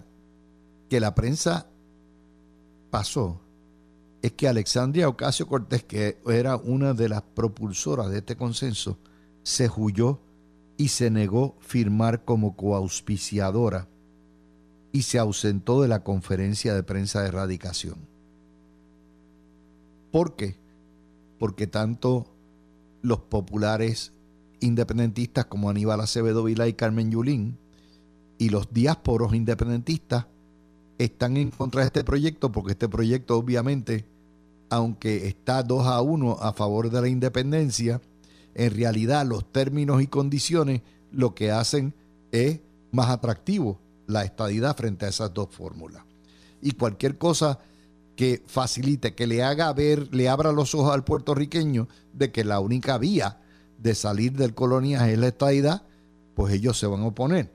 que 0.90 1.00
la 1.00 1.14
prensa 1.14 1.68
pasó 2.90 3.42
es 4.24 4.32
que 4.32 4.48
Alexandria 4.48 5.08
Ocasio 5.08 5.48
Cortés, 5.48 5.84
que 5.84 6.18
era 6.26 6.58
una 6.58 6.96
de 6.96 7.10
las 7.10 7.22
propulsoras 7.22 8.10
de 8.10 8.18
este 8.18 8.36
consenso, 8.36 8.98
se 9.44 9.70
huyó 9.70 10.20
y 10.78 10.88
se 10.88 11.12
negó 11.12 11.56
firmar 11.60 12.26
como 12.26 12.56
coauspiciadora 12.56 13.88
y 14.92 15.04
se 15.04 15.20
ausentó 15.20 15.84
de 15.84 15.90
la 15.90 16.04
conferencia 16.04 16.74
de 16.74 16.82
prensa 16.82 17.22
de 17.22 17.28
erradicación. 17.28 18.00
¿Por 20.12 20.36
qué? 20.36 20.58
Porque 21.38 21.68
tanto 21.68 22.34
los 23.04 23.20
populares 23.20 24.12
independentistas 24.60 25.46
como 25.46 25.70
Aníbal 25.70 26.02
Acevedo 26.02 26.44
Vila 26.44 26.68
y 26.68 26.74
Carmen 26.74 27.12
Yulín 27.12 27.60
y 28.44 28.50
los 28.50 28.74
diásporos 28.74 29.34
independentistas 29.34 30.26
están 30.98 31.38
en 31.38 31.50
contra 31.50 31.80
de 31.80 31.88
este 31.88 32.04
proyecto 32.04 32.52
porque 32.52 32.74
este 32.74 32.90
proyecto 32.90 33.38
obviamente, 33.38 34.06
aunque 34.70 35.28
está 35.28 35.64
2 35.64 35.88
a 35.88 36.02
1 36.02 36.40
a 36.42 36.52
favor 36.52 36.90
de 36.90 37.00
la 37.00 37.08
independencia, 37.08 38.02
en 38.54 38.76
realidad 38.76 39.26
los 39.26 39.50
términos 39.50 40.02
y 40.02 40.08
condiciones 40.08 40.82
lo 41.10 41.34
que 41.34 41.52
hacen 41.52 41.94
es 42.34 42.60
más 42.92 43.10
atractivo 43.12 43.80
la 44.08 44.26
estadidad 44.26 44.76
frente 44.76 45.06
a 45.06 45.10
esas 45.10 45.34
dos 45.34 45.48
fórmulas. 45.50 46.04
Y 46.62 46.72
cualquier 46.72 47.18
cosa 47.18 47.60
que 48.18 48.44
facilite, 48.46 49.16
que 49.16 49.26
le 49.26 49.42
haga 49.42 49.72
ver, 49.72 50.14
le 50.14 50.28
abra 50.28 50.52
los 50.52 50.76
ojos 50.76 50.94
al 50.94 51.06
puertorriqueño 51.06 51.88
de 52.12 52.34
que 52.34 52.44
la 52.44 52.60
única 52.60 52.98
vía 52.98 53.40
de 53.78 53.96
salir 53.96 54.34
del 54.34 54.54
coloniaje 54.54 55.14
en 55.14 55.22
la 55.22 55.30
estadidad, 55.30 55.84
pues 56.36 56.54
ellos 56.54 56.78
se 56.78 56.88
van 56.88 57.04
a 57.04 57.08
oponer. 57.08 57.53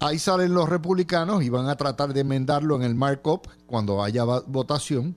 Ahí 0.00 0.18
salen 0.18 0.54
los 0.54 0.68
republicanos 0.68 1.42
y 1.42 1.48
van 1.48 1.68
a 1.68 1.76
tratar 1.76 2.12
de 2.12 2.20
enmendarlo 2.20 2.76
en 2.76 2.82
el 2.82 2.94
markup 2.94 3.48
cuando 3.66 4.02
haya 4.02 4.24
votación. 4.24 5.16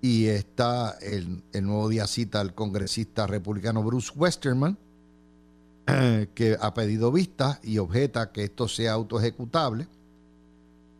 Y 0.00 0.26
está 0.26 0.98
el, 1.00 1.42
nuevo 1.62 1.88
día 1.88 2.06
cita 2.06 2.40
al 2.40 2.54
congresista 2.54 3.26
republicano 3.26 3.82
Bruce 3.82 4.12
Westerman, 4.14 4.76
que 6.34 6.56
ha 6.60 6.74
pedido 6.74 7.10
vista 7.10 7.60
y 7.62 7.78
objeta 7.78 8.32
que 8.32 8.44
esto 8.44 8.68
sea 8.68 8.92
autoejecutable. 8.92 9.88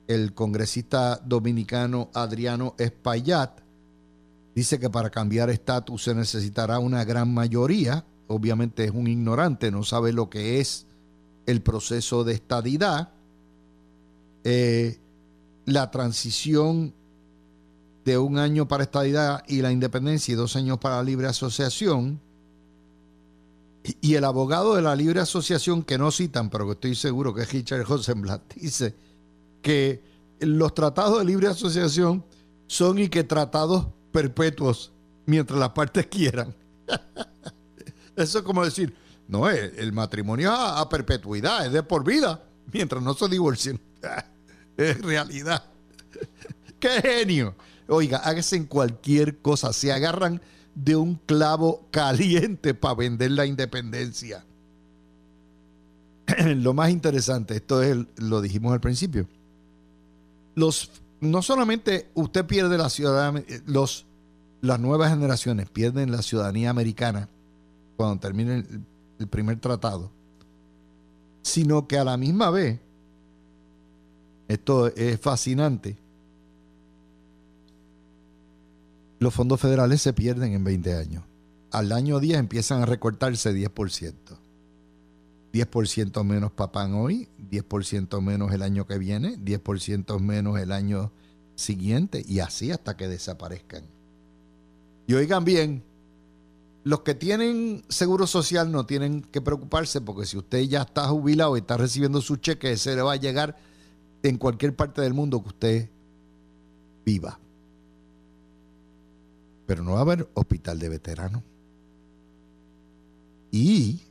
El 0.06 0.34
congresista 0.34 1.20
dominicano 1.25 2.11
Adriano 2.14 2.75
Espaillat 2.78 3.64
Dice 4.54 4.78
que 4.78 4.88
para 4.88 5.11
cambiar 5.11 5.50
estatus 5.50 6.04
se 6.04 6.14
necesitará 6.14 6.78
una 6.78 7.04
gran 7.04 7.32
mayoría. 7.34 8.04
Obviamente 8.28 8.84
es 8.84 8.92
un 8.92 9.08
ignorante, 9.08 9.70
no 9.70 9.82
sabe 9.82 10.12
lo 10.12 10.30
que 10.30 10.61
es 10.61 10.87
el 11.47 11.63
proceso 11.63 12.25
de 12.25 12.35
estadidad. 12.35 13.11
Eh, 14.45 14.99
la 15.67 15.91
transición 15.91 16.93
de 18.05 18.19
un 18.19 18.39
año 18.39 18.69
para 18.69 18.85
estadidad 18.85 19.43
y 19.49 19.63
la 19.63 19.73
independencia 19.73 20.33
y 20.33 20.37
dos 20.37 20.57
años 20.57 20.79
para 20.79 20.97
la 20.97 21.03
libre 21.03 21.27
asociación. 21.27 22.21
Y 24.01 24.15
el 24.15 24.25
abogado 24.25 24.77
de 24.77 24.83
la 24.83 24.97
libre 24.97 25.21
asociación, 25.21 25.83
que 25.83 25.99
no 25.99 26.11
citan, 26.11 26.49
pero 26.49 26.67
que 26.67 26.73
estoy 26.73 26.95
seguro 26.95 27.35
que 27.35 27.43
es 27.43 27.53
Richard 27.53 27.85
Rosenblatt, 27.87 28.55
dice 28.55 28.95
que 29.61 30.03
los 30.41 30.75
tratados 30.75 31.19
de 31.19 31.25
libre 31.25 31.49
asociación 31.49 32.25
son 32.67 32.99
y 32.99 33.09
que 33.09 33.25
tratados 33.25 33.87
perpetuos 34.13 34.93
mientras 35.27 35.59
las 35.59 35.71
partes 35.71 36.07
quieran. 36.07 36.55
Eso 38.17 38.39
es 38.39 38.45
como 38.45 38.65
decir, 38.65 38.95
no, 39.28 39.49
el, 39.49 39.93
matrimonio 39.93 40.52
a, 40.52 40.88
perpetuidad, 40.88 41.66
es 41.66 41.73
de 41.73 41.83
por 41.83 42.04
vida, 42.04 42.45
mientras 42.73 43.02
no 43.02 43.14
se 43.14 43.28
divorcien. 43.28 43.81
es 44.76 45.00
realidad. 45.00 45.64
¡Qué 46.78 47.00
genio! 47.00 47.54
Oiga, 47.88 48.19
háganse 48.19 48.66
cualquier 48.66 49.38
cosa, 49.38 49.73
se 49.73 49.93
agarran 49.93 50.40
de 50.75 50.97
un 50.97 51.16
clavo 51.26 51.87
caliente 51.90 52.75
para 52.75 52.95
vender 52.95 53.31
la 53.33 53.47
independencia. 53.47 54.45
lo 56.57 56.75
más 56.75 56.90
interesante, 56.90 57.57
esto 57.57 57.83
es, 57.83 57.97
lo 58.16 58.40
dijimos 58.40 58.73
al 58.73 58.81
principio, 58.81 59.26
los 60.54 60.90
no 61.21 61.43
solamente 61.43 62.11
usted 62.14 62.45
pierde 62.45 62.76
la 62.76 62.90
ciudadanía, 62.90 63.45
los, 63.66 64.07
las 64.61 64.78
nuevas 64.78 65.11
generaciones 65.11 65.69
pierden 65.71 66.11
la 66.11 66.23
ciudadanía 66.23 66.71
americana 66.71 67.28
cuando 67.97 68.21
termine 68.21 68.64
el, 69.18 69.28
primer 69.28 69.61
tratado, 69.61 70.11
sino 71.42 71.87
que 71.87 71.99
a 71.99 72.04
la 72.04 72.16
misma 72.16 72.50
vez, 72.50 72.80
esto 74.49 74.88
es 74.88 75.21
fascinante, 75.21 75.97
los 79.18 79.33
fondos 79.33 79.61
federales 79.61 80.02
se 80.02 80.12
pierden 80.12 80.52
en 80.52 80.64
20 80.64 80.94
años. 80.94 81.25
Al 81.71 81.92
año 81.92 82.21
10 82.21 82.38
empiezan 82.38 82.83
a 82.83 82.87
recortarse 82.87 83.54
10%. 83.54 84.14
10% 85.52 86.25
menos 86.25 86.52
papan 86.52 86.94
hoy, 86.94 87.28
10% 87.50 88.21
menos 88.21 88.52
el 88.52 88.62
año 88.62 88.87
que 88.87 88.99
viene, 88.99 89.38
10% 89.38 90.21
menos 90.21 90.59
el 90.59 90.73
año 90.73 91.12
siguiente 91.54 92.25
y 92.26 92.40
así 92.40 92.71
hasta 92.71 92.97
que 92.97 93.09
desaparezcan. 93.09 93.85
Y 95.06 95.14
oigan 95.14 95.44
bien, 95.44 95.85
los 96.85 97.00
que 97.00 97.14
tienen 97.14 97.83
seguro 97.88 98.26
social 98.26 98.71
no 98.71 98.85
tienen 98.85 99.23
que 99.23 99.41
preocuparse 99.41 100.03
porque 100.03 100.26
si 100.26 100.37
usted 100.37 100.61
ya 100.64 100.83
está 100.83 101.09
jubilado 101.09 101.57
y 101.57 101.61
está 101.61 101.79
recibiendo 101.79 102.21
su 102.21 102.37
cheque, 102.37 102.73
ese 102.73 102.95
le 102.95 103.00
va 103.00 103.14
a 103.14 103.17
llegar 103.17 103.57
en 104.23 104.37
cualquier 104.37 104.76
parte 104.76 105.00
del 105.00 105.14
mundo 105.14 105.43
que 105.43 105.49
usted 105.49 105.91
viva. 107.07 107.41
Pero 109.67 109.83
no 109.83 109.93
va 109.93 109.99
a 109.99 110.03
haber 110.03 110.29
hospital 110.35 110.79
de 110.79 110.88
veteranos. 110.91 111.43
Y 113.50 114.03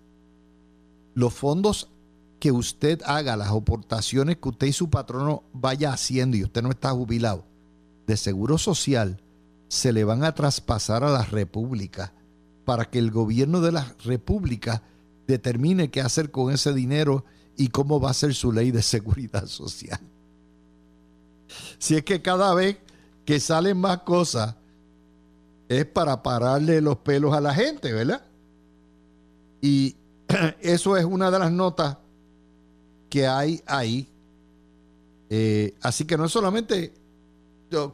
los 1.13 1.31
fondos 1.31 1.89
que 2.39 2.51
usted 2.51 3.01
haga, 3.05 3.37
las 3.37 3.49
aportaciones 3.49 4.37
que 4.37 4.49
usted 4.49 4.67
y 4.67 4.73
su 4.73 4.89
patrono 4.89 5.43
vaya 5.53 5.93
haciendo 5.93 6.37
y 6.37 6.43
usted 6.43 6.63
no 6.63 6.71
está 6.71 6.89
jubilado, 6.89 7.45
de 8.07 8.17
seguro 8.17 8.57
social, 8.57 9.21
se 9.67 9.93
le 9.93 10.03
van 10.03 10.23
a 10.23 10.33
traspasar 10.33 11.03
a 11.03 11.11
la 11.11 11.23
república 11.23 12.13
para 12.65 12.85
que 12.85 12.99
el 12.99 13.11
gobierno 13.11 13.61
de 13.61 13.71
la 13.71 13.95
república 14.03 14.83
determine 15.27 15.89
qué 15.89 16.01
hacer 16.01 16.31
con 16.31 16.51
ese 16.51 16.73
dinero 16.73 17.25
y 17.57 17.67
cómo 17.67 17.99
va 17.99 18.11
a 18.11 18.13
ser 18.13 18.33
su 18.33 18.51
ley 18.51 18.71
de 18.71 18.81
seguridad 18.83 19.45
social. 19.45 19.99
Si 21.77 21.95
es 21.95 22.03
que 22.03 22.21
cada 22.21 22.53
vez 22.53 22.77
que 23.25 23.39
salen 23.39 23.77
más 23.77 23.99
cosas 23.99 24.55
es 25.69 25.85
para 25.85 26.23
pararle 26.23 26.81
los 26.81 26.97
pelos 26.97 27.33
a 27.33 27.41
la 27.41 27.53
gente, 27.53 27.93
¿verdad? 27.93 28.23
Y 29.61 29.95
eso 30.61 30.97
es 30.97 31.05
una 31.05 31.31
de 31.31 31.39
las 31.39 31.51
notas 31.51 31.97
que 33.09 33.27
hay 33.27 33.61
ahí. 33.65 34.07
Eh, 35.29 35.73
así 35.81 36.05
que 36.05 36.17
no 36.17 36.25
es 36.25 36.31
solamente, 36.31 36.93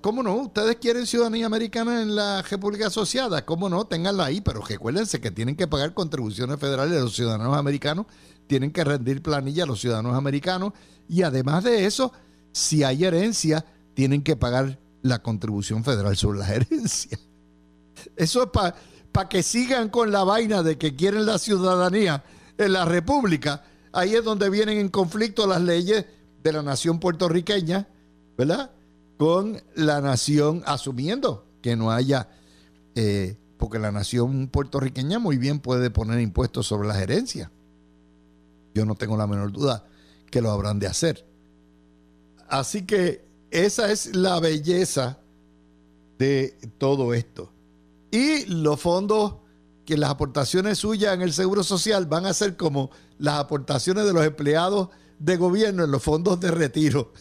¿cómo 0.02 0.24
no? 0.24 0.36
Ustedes 0.36 0.78
quieren 0.78 1.06
ciudadanía 1.06 1.46
americana 1.46 2.02
en 2.02 2.16
la 2.16 2.42
República 2.42 2.88
Asociada, 2.88 3.46
¿cómo 3.46 3.70
no? 3.70 3.86
Ténganla 3.86 4.26
ahí, 4.26 4.42
pero 4.42 4.62
recuérdense 4.62 5.22
que 5.22 5.32
tienen 5.32 5.56
que 5.56 5.68
pagar 5.68 5.94
contribuciones 5.94 6.60
federales 6.60 6.98
a 6.98 7.04
los 7.04 7.16
ciudadanos 7.16 7.58
americanos, 7.58 8.06
tienen 8.48 8.72
que 8.72 8.84
rendir 8.84 9.22
planilla 9.22 9.64
a 9.64 9.68
los 9.68 9.80
ciudadanos 9.80 10.16
americanos 10.16 10.74
y 11.08 11.24
además 11.24 11.64
de 11.64 11.86
eso, 11.86 12.12
si 12.52 12.84
hay 12.84 13.06
herencia, 13.06 13.66
tienen 13.94 14.24
que 14.24 14.36
pagar 14.36 14.80
la 15.02 15.22
contribución 15.24 15.84
federal 15.84 16.16
sobre 16.18 16.40
la 16.40 16.50
herencia. 16.54 17.18
Eso 18.16 18.44
es 18.44 18.50
para 18.50 18.76
para 19.12 19.30
que 19.30 19.44
sigan 19.44 19.90
con 19.90 20.12
la 20.12 20.24
vaina 20.24 20.64
de 20.64 20.78
que 20.78 20.96
quieren 20.96 21.26
la 21.26 21.38
ciudadanía 21.38 22.24
en 22.58 22.74
la 22.74 22.86
República, 22.86 23.64
ahí 23.92 24.16
es 24.16 24.24
donde 24.24 24.50
vienen 24.50 24.78
en 24.78 24.90
conflicto 24.90 25.48
las 25.48 25.62
leyes 25.62 26.06
de 26.44 26.54
la 26.54 26.62
nación 26.62 27.00
puertorriqueña, 27.00 27.88
¿verdad? 28.38 28.72
Con 29.20 29.62
la 29.76 30.00
nación 30.00 30.64
asumiendo 30.66 31.46
que 31.62 31.76
no 31.76 31.92
haya, 31.92 32.30
eh, 32.96 33.38
porque 33.58 33.78
la 33.78 33.92
nación 33.92 34.48
puertorriqueña 34.48 35.20
muy 35.20 35.38
bien 35.38 35.60
puede 35.60 35.92
poner 35.92 36.22
impuestos 36.22 36.68
sobre 36.68 36.88
las 36.88 36.98
herencias. 36.98 37.52
Yo 38.74 38.86
no 38.86 38.96
tengo 38.96 39.18
la 39.18 39.28
menor 39.28 39.52
duda 39.52 39.86
que 40.32 40.42
lo 40.42 40.50
habrán 40.52 40.80
de 40.80 40.88
hacer. 40.88 41.26
Así 42.48 42.86
que 42.86 43.28
esa 43.52 43.92
es 43.92 44.16
la 44.16 44.40
belleza 44.40 45.20
de 46.18 46.58
todo 46.78 47.14
esto. 47.14 47.52
Y 48.12 48.46
los 48.46 48.80
fondos 48.80 49.36
que 49.86 49.98
las 49.98 50.12
aportaciones 50.12 50.78
suyas 50.78 51.14
en 51.14 51.24
el 51.24 51.34
Seguro 51.34 51.62
Social 51.62 52.06
van 52.06 52.26
a 52.26 52.34
ser 52.34 52.56
como 52.56 52.90
las 53.18 53.40
aportaciones 53.40 54.06
de 54.06 54.14
los 54.14 54.26
empleados 54.26 54.90
de 55.20 55.36
gobierno 55.36 55.84
en 55.84 55.92
los 55.92 56.02
fondos 56.02 56.40
de 56.40 56.52
retiro. 56.52 57.12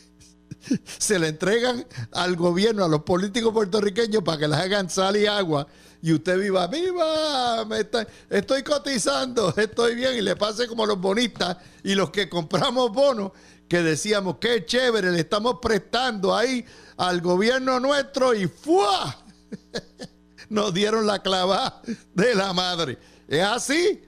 Se 0.99 1.19
le 1.19 1.29
entregan 1.29 1.87
al 2.13 2.37
gobierno, 2.37 2.85
a 2.85 2.89
los 2.89 3.03
políticos 3.03 3.53
puertorriqueños 3.53 4.23
para 4.23 4.39
que 4.39 4.49
les 4.49 4.59
hagan 4.59 4.91
sal 4.91 5.17
y 5.17 5.27
agua 5.27 5.67
y 6.01 6.13
usted 6.13 6.39
viva, 6.39 6.67
viva, 6.69 7.65
me 7.65 7.85
estoy 8.31 8.63
cotizando, 8.63 9.53
estoy 9.57 9.97
bien 9.97 10.17
y 10.17 10.21
le 10.21 10.37
pase 10.37 10.69
como 10.69 10.87
los 10.87 11.01
bonistas 11.01 11.57
y 11.83 11.95
los 11.95 12.11
que 12.11 12.29
compramos 12.29 12.93
bonos 12.93 13.33
que 13.69 13.83
decíamos, 13.83 14.37
qué 14.41 14.65
chévere, 14.65 15.11
le 15.11 15.21
estamos 15.21 15.59
prestando 15.61 16.35
ahí 16.35 16.65
al 16.97 17.21
gobierno 17.21 17.79
nuestro 17.81 18.35
y 18.35 18.47
¡fua! 18.47 19.25
nos 20.49 20.73
dieron 20.73 21.07
la 21.07 21.21
clava 21.21 21.83
de 22.15 22.35
la 22.35 22.53
madre. 22.53 22.99
¿Es 23.27 23.43
así? 23.43 24.01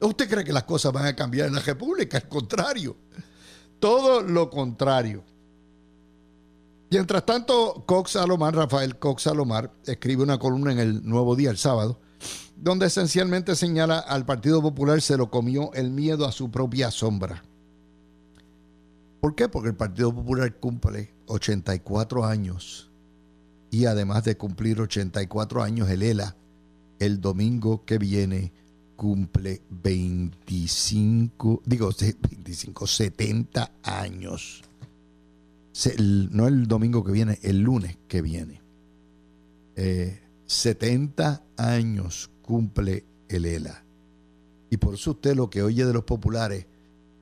¿Usted 0.00 0.28
cree 0.28 0.44
que 0.44 0.52
las 0.52 0.64
cosas 0.64 0.92
van 0.92 1.06
a 1.06 1.16
cambiar 1.16 1.48
en 1.48 1.54
la 1.54 1.60
República? 1.60 2.18
Al 2.18 2.28
contrario. 2.28 2.96
Todo 3.80 4.22
lo 4.22 4.48
contrario. 4.48 5.24
Mientras 6.90 7.24
tanto, 7.24 7.84
Cox 7.86 8.12
Salomar, 8.12 8.52
Rafael 8.52 8.98
Cox 8.98 9.22
Salomar, 9.22 9.72
escribe 9.86 10.24
una 10.24 10.40
columna 10.40 10.72
en 10.72 10.80
el 10.80 11.08
Nuevo 11.08 11.36
Día 11.36 11.50
el 11.50 11.56
sábado, 11.56 12.00
donde 12.56 12.86
esencialmente 12.86 13.54
señala 13.54 14.00
al 14.00 14.26
Partido 14.26 14.60
Popular 14.60 15.00
se 15.00 15.16
lo 15.16 15.30
comió 15.30 15.72
el 15.74 15.92
miedo 15.92 16.26
a 16.26 16.32
su 16.32 16.50
propia 16.50 16.90
sombra. 16.90 17.44
¿Por 19.20 19.36
qué? 19.36 19.48
Porque 19.48 19.68
el 19.68 19.76
Partido 19.76 20.12
Popular 20.12 20.52
cumple 20.58 21.14
84 21.26 22.24
años 22.24 22.90
y 23.70 23.84
además 23.84 24.24
de 24.24 24.36
cumplir 24.36 24.80
84 24.80 25.62
años, 25.62 25.88
el 25.90 26.02
ELA, 26.02 26.34
el 26.98 27.20
domingo 27.20 27.84
que 27.84 27.98
viene 27.98 28.52
cumple 28.96 29.62
25, 29.70 31.62
digo 31.64 31.90
25, 32.00 32.86
70 32.86 33.70
años. 33.84 34.62
No 36.30 36.46
el 36.46 36.66
domingo 36.66 37.04
que 37.04 37.12
viene, 37.12 37.38
el 37.42 37.60
lunes 37.60 37.96
que 38.08 38.22
viene. 38.22 38.60
70 40.46 41.32
eh, 41.32 41.62
años 41.62 42.30
cumple 42.42 43.04
el 43.28 43.46
ELA. 43.46 43.84
Y 44.70 44.76
por 44.76 44.94
eso 44.94 45.12
usted 45.12 45.34
lo 45.34 45.50
que 45.50 45.62
oye 45.62 45.84
de 45.84 45.92
los 45.92 46.04
populares 46.04 46.66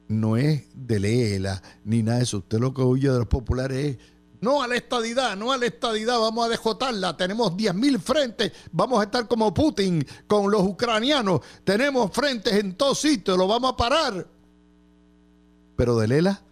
no 0.09 0.37
es 0.37 0.65
del 0.75 1.05
ELA 1.05 1.63
ni 1.85 2.03
nada 2.03 2.19
de 2.19 2.25
eso. 2.25 2.39
Usted 2.39 2.59
lo 2.59 2.75
que 2.75 2.83
oye 2.83 3.11
de 3.11 3.19
los 3.19 3.29
populares 3.29 3.87
es 3.87 3.99
no 4.41 4.63
a 4.63 4.69
la 4.69 4.77
estadidad, 4.77 5.37
no 5.37 5.51
a 5.51 5.57
la 5.57 5.67
estadidad, 5.67 6.19
vamos 6.19 6.47
a 6.47 6.49
dejotarla. 6.49 7.17
Tenemos 7.17 7.53
10.000 7.53 7.99
frentes, 7.99 8.53
vamos 8.71 9.01
a 9.01 9.05
estar 9.05 9.27
como 9.27 9.53
Putin 9.53 10.07
con 10.27 10.51
los 10.51 10.63
ucranianos. 10.63 11.41
Tenemos 11.65 12.11
frentes 12.13 12.53
en 12.55 12.75
todos 12.75 13.01
sitios, 13.01 13.37
lo 13.37 13.49
vamos 13.49 13.73
a 13.73 13.77
parar. 13.77 14.27
Pero 15.77 15.97
de 15.99 16.09
Lela, 16.09 16.43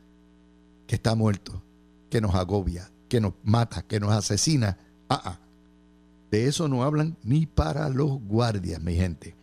que 0.87 0.97
está 0.97 1.15
muerto, 1.15 1.63
que 2.11 2.21
nos 2.21 2.35
agobia, 2.35 2.91
que 3.09 3.21
nos 3.21 3.35
mata, 3.43 3.83
que 3.83 4.01
nos 4.01 4.13
asesina. 4.13 4.79
Ah, 5.09 5.23
ah. 5.25 5.41
De 6.31 6.47
eso 6.47 6.69
no 6.69 6.83
hablan 6.83 7.17
ni 7.23 7.47
para 7.47 7.89
los 7.89 8.21
guardias, 8.21 8.83
mi 8.83 8.95
gente. 8.95 9.35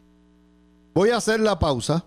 Voy 0.94 1.10
a 1.10 1.18
hacer 1.18 1.40
la 1.40 1.58
pausa 1.60 2.06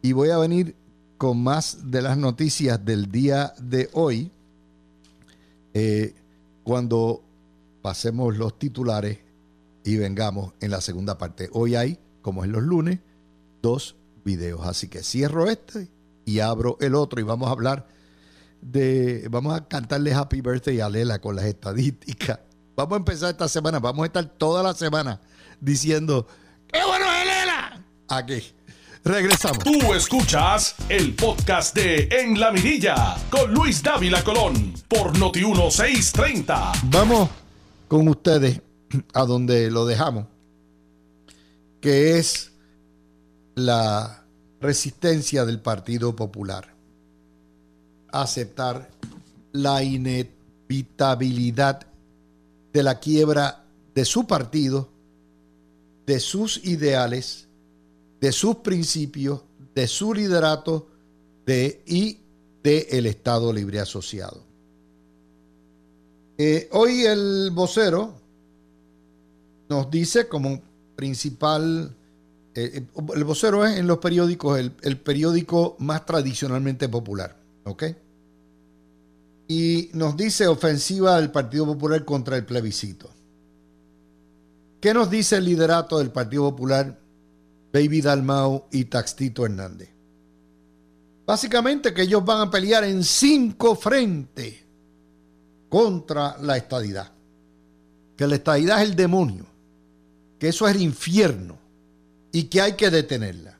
y 0.00 0.12
voy 0.12 0.30
a 0.30 0.38
venir 0.38 0.76
con 1.18 1.42
más 1.42 1.90
de 1.90 2.02
las 2.02 2.16
noticias 2.16 2.84
del 2.84 3.10
día 3.10 3.52
de 3.60 3.88
hoy 3.92 4.32
eh, 5.74 6.14
cuando 6.64 7.22
pasemos 7.82 8.36
los 8.36 8.58
titulares 8.58 9.18
y 9.84 9.96
vengamos 9.96 10.52
en 10.60 10.70
la 10.70 10.80
segunda 10.80 11.18
parte. 11.18 11.48
Hoy 11.52 11.74
hay, 11.74 11.98
como 12.22 12.44
en 12.44 12.52
los 12.52 12.62
lunes, 12.62 13.00
dos 13.60 13.96
videos. 14.24 14.66
Así 14.66 14.88
que 14.88 15.02
cierro 15.02 15.50
este 15.50 15.88
y 16.24 16.40
abro 16.40 16.76
el 16.80 16.94
otro 16.94 17.20
y 17.20 17.24
vamos 17.24 17.48
a 17.48 17.52
hablar 17.52 17.88
de, 18.62 19.26
vamos 19.28 19.54
a 19.54 19.66
cantarle 19.66 20.14
Happy 20.14 20.40
Birthday 20.40 20.80
a 20.80 20.88
Lela 20.88 21.20
con 21.20 21.36
las 21.36 21.44
estadísticas. 21.44 22.38
Vamos 22.74 22.94
a 22.94 22.96
empezar 22.96 23.30
esta 23.30 23.48
semana, 23.48 23.78
vamos 23.80 24.04
a 24.04 24.06
estar 24.06 24.24
toda 24.24 24.62
la 24.62 24.72
semana 24.72 25.20
diciendo, 25.60 26.26
¡qué 26.72 26.80
bueno 26.86 27.04
es 27.04 27.26
Lela! 27.26 27.84
Aquí. 28.08 28.42
Regresamos. 29.04 29.58
Tú 29.64 29.92
escuchas 29.94 30.76
el 30.88 31.14
podcast 31.14 31.74
de 31.74 32.08
En 32.08 32.38
la 32.38 32.52
Mirilla 32.52 33.16
con 33.30 33.52
Luis 33.52 33.82
Dávila 33.82 34.22
Colón 34.22 34.74
por 34.86 35.18
Noti 35.18 35.44
1630. 35.44 36.72
Vamos 36.84 37.28
con 37.88 38.06
ustedes 38.06 38.62
a 39.12 39.24
donde 39.24 39.72
lo 39.72 39.86
dejamos, 39.86 40.26
que 41.80 42.16
es 42.18 42.52
la 43.56 44.24
resistencia 44.60 45.44
del 45.44 45.60
Partido 45.60 46.14
Popular 46.14 46.71
aceptar 48.12 48.90
la 49.52 49.82
inevitabilidad 49.82 51.86
de 52.72 52.82
la 52.82 52.98
quiebra 53.00 53.64
de 53.94 54.04
su 54.04 54.26
partido, 54.26 54.88
de 56.06 56.20
sus 56.20 56.64
ideales, 56.64 57.48
de 58.20 58.32
sus 58.32 58.56
principios, 58.56 59.42
de 59.74 59.86
su 59.86 60.12
liderato 60.14 60.88
de, 61.46 61.82
y 61.86 62.18
del 62.62 62.86
el 62.90 63.06
Estado 63.06 63.52
Libre 63.52 63.80
Asociado. 63.80 64.42
Eh, 66.38 66.68
hoy 66.72 67.02
el 67.02 67.50
vocero 67.52 68.14
nos 69.68 69.90
dice 69.90 70.28
como 70.28 70.60
principal, 70.96 71.94
eh, 72.54 72.70
eh, 72.74 72.86
el 73.14 73.24
vocero 73.24 73.66
es 73.66 73.78
en 73.78 73.86
los 73.86 73.98
periódicos 73.98 74.58
el, 74.58 74.72
el 74.82 74.98
periódico 74.98 75.76
más 75.78 76.06
tradicionalmente 76.06 76.88
popular, 76.88 77.36
¿ok? 77.64 77.84
Y 79.54 79.90
nos 79.92 80.16
dice 80.16 80.46
ofensiva 80.46 81.20
del 81.20 81.30
Partido 81.30 81.66
Popular 81.66 82.06
contra 82.06 82.38
el 82.38 82.46
plebiscito. 82.46 83.10
¿Qué 84.80 84.94
nos 84.94 85.10
dice 85.10 85.36
el 85.36 85.44
liderato 85.44 85.98
del 85.98 86.10
Partido 86.10 86.44
Popular, 86.44 86.98
Baby 87.70 88.00
Dalmau 88.00 88.64
y 88.70 88.86
Taxito 88.86 89.44
Hernández? 89.44 89.90
Básicamente 91.26 91.92
que 91.92 92.00
ellos 92.00 92.24
van 92.24 92.48
a 92.48 92.50
pelear 92.50 92.84
en 92.84 93.04
cinco 93.04 93.76
frentes 93.76 94.54
contra 95.68 96.38
la 96.38 96.56
estadidad. 96.56 97.12
Que 98.16 98.26
la 98.26 98.36
estadidad 98.36 98.82
es 98.82 98.88
el 98.88 98.96
demonio, 98.96 99.44
que 100.38 100.48
eso 100.48 100.66
es 100.66 100.74
el 100.74 100.80
infierno 100.80 101.58
y 102.32 102.44
que 102.44 102.62
hay 102.62 102.72
que 102.72 102.88
detenerla. 102.88 103.58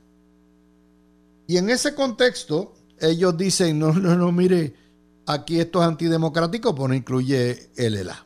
Y 1.47 1.59
en 1.59 1.69
ese 1.69 1.95
contexto, 1.95 2.73
ellos 2.99 3.37
dicen, 3.37 3.79
no, 3.79 3.93
no, 3.93 4.17
no, 4.17 4.33
mire, 4.33 4.81
aquí 5.27 5.61
esto 5.61 5.81
es 5.81 5.89
antidemocrático, 5.89 6.75
pues 6.75 6.89
no 6.89 6.95
incluye 6.95 7.71
el 7.77 7.97
ELA. 7.97 8.25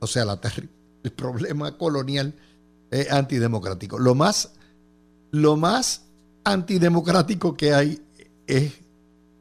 O 0.00 0.06
sea, 0.06 0.24
el 1.02 1.12
problema 1.12 1.76
colonial 1.76 2.34
es 2.90 3.10
antidemocrático. 3.10 3.98
Lo 3.98 4.14
más, 4.14 4.52
lo 5.30 5.56
más 5.56 6.02
antidemocrático 6.44 7.56
que 7.56 7.74
hay 7.74 8.02
es 8.46 8.72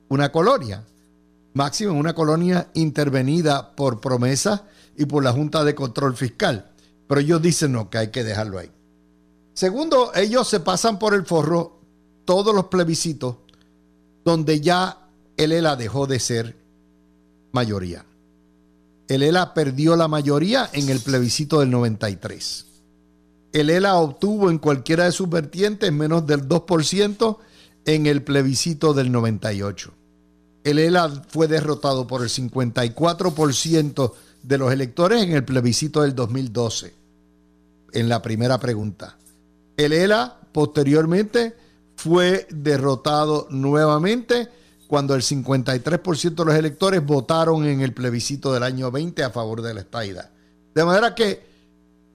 una 0.09 0.31
colonia. 0.31 0.83
Máximo, 1.53 1.93
una 1.93 2.13
colonia 2.13 2.69
intervenida 2.73 3.75
por 3.75 3.99
promesa 3.99 4.65
y 4.95 5.05
por 5.05 5.23
la 5.23 5.31
Junta 5.31 5.63
de 5.63 5.75
Control 5.75 6.15
Fiscal. 6.15 6.71
Pero 7.07 7.21
ellos 7.21 7.41
dicen 7.41 7.71
no, 7.71 7.89
que 7.89 7.97
hay 7.97 8.07
que 8.09 8.23
dejarlo 8.23 8.59
ahí. 8.59 8.71
Segundo, 9.53 10.11
ellos 10.13 10.47
se 10.47 10.59
pasan 10.59 10.99
por 10.99 11.13
el 11.13 11.25
forro 11.25 11.81
todos 12.25 12.53
los 12.53 12.65
plebiscitos 12.65 13.37
donde 14.23 14.61
ya 14.61 15.09
el 15.37 15.51
ELA 15.51 15.75
dejó 15.75 16.05
de 16.05 16.19
ser 16.19 16.58
mayoría. 17.51 18.05
El 19.07 19.23
ELA 19.23 19.53
perdió 19.53 19.95
la 19.95 20.07
mayoría 20.07 20.69
en 20.71 20.89
el 20.89 20.99
plebiscito 20.99 21.59
del 21.59 21.71
93. 21.71 22.65
El 23.51 23.69
ELA 23.71 23.95
obtuvo 23.95 24.51
en 24.51 24.59
cualquiera 24.59 25.05
de 25.05 25.11
sus 25.11 25.27
vertientes 25.27 25.91
menos 25.91 26.27
del 26.27 26.47
2% 26.47 27.37
en 27.85 28.05
el 28.05 28.21
plebiscito 28.21 28.93
del 28.93 29.11
98. 29.11 29.91
El 30.63 30.77
ELA 30.77 31.09
fue 31.27 31.47
derrotado 31.47 32.05
por 32.05 32.21
el 32.21 32.29
54% 32.29 34.13
de 34.43 34.57
los 34.57 34.71
electores 34.71 35.23
en 35.23 35.31
el 35.31 35.43
plebiscito 35.43 36.01
del 36.01 36.13
2012, 36.13 36.93
en 37.93 38.09
la 38.09 38.21
primera 38.21 38.59
pregunta. 38.59 39.17
El 39.75 39.93
ELA 39.93 40.39
posteriormente 40.51 41.55
fue 41.95 42.47
derrotado 42.51 43.47
nuevamente 43.49 44.49
cuando 44.89 45.13
el 45.13 45.21
53% 45.21 46.33
de 46.33 46.45
los 46.45 46.55
electores 46.55 47.05
votaron 47.05 47.63
en 47.67 47.81
el 47.81 47.93
plebiscito 47.93 48.51
del 48.51 48.63
año 48.63 48.89
20 48.89 49.23
a 49.23 49.29
favor 49.29 49.61
de 49.61 49.75
la 49.75 49.81
estaida. 49.81 50.31
De 50.73 50.83
manera 50.83 51.13
que 51.13 51.45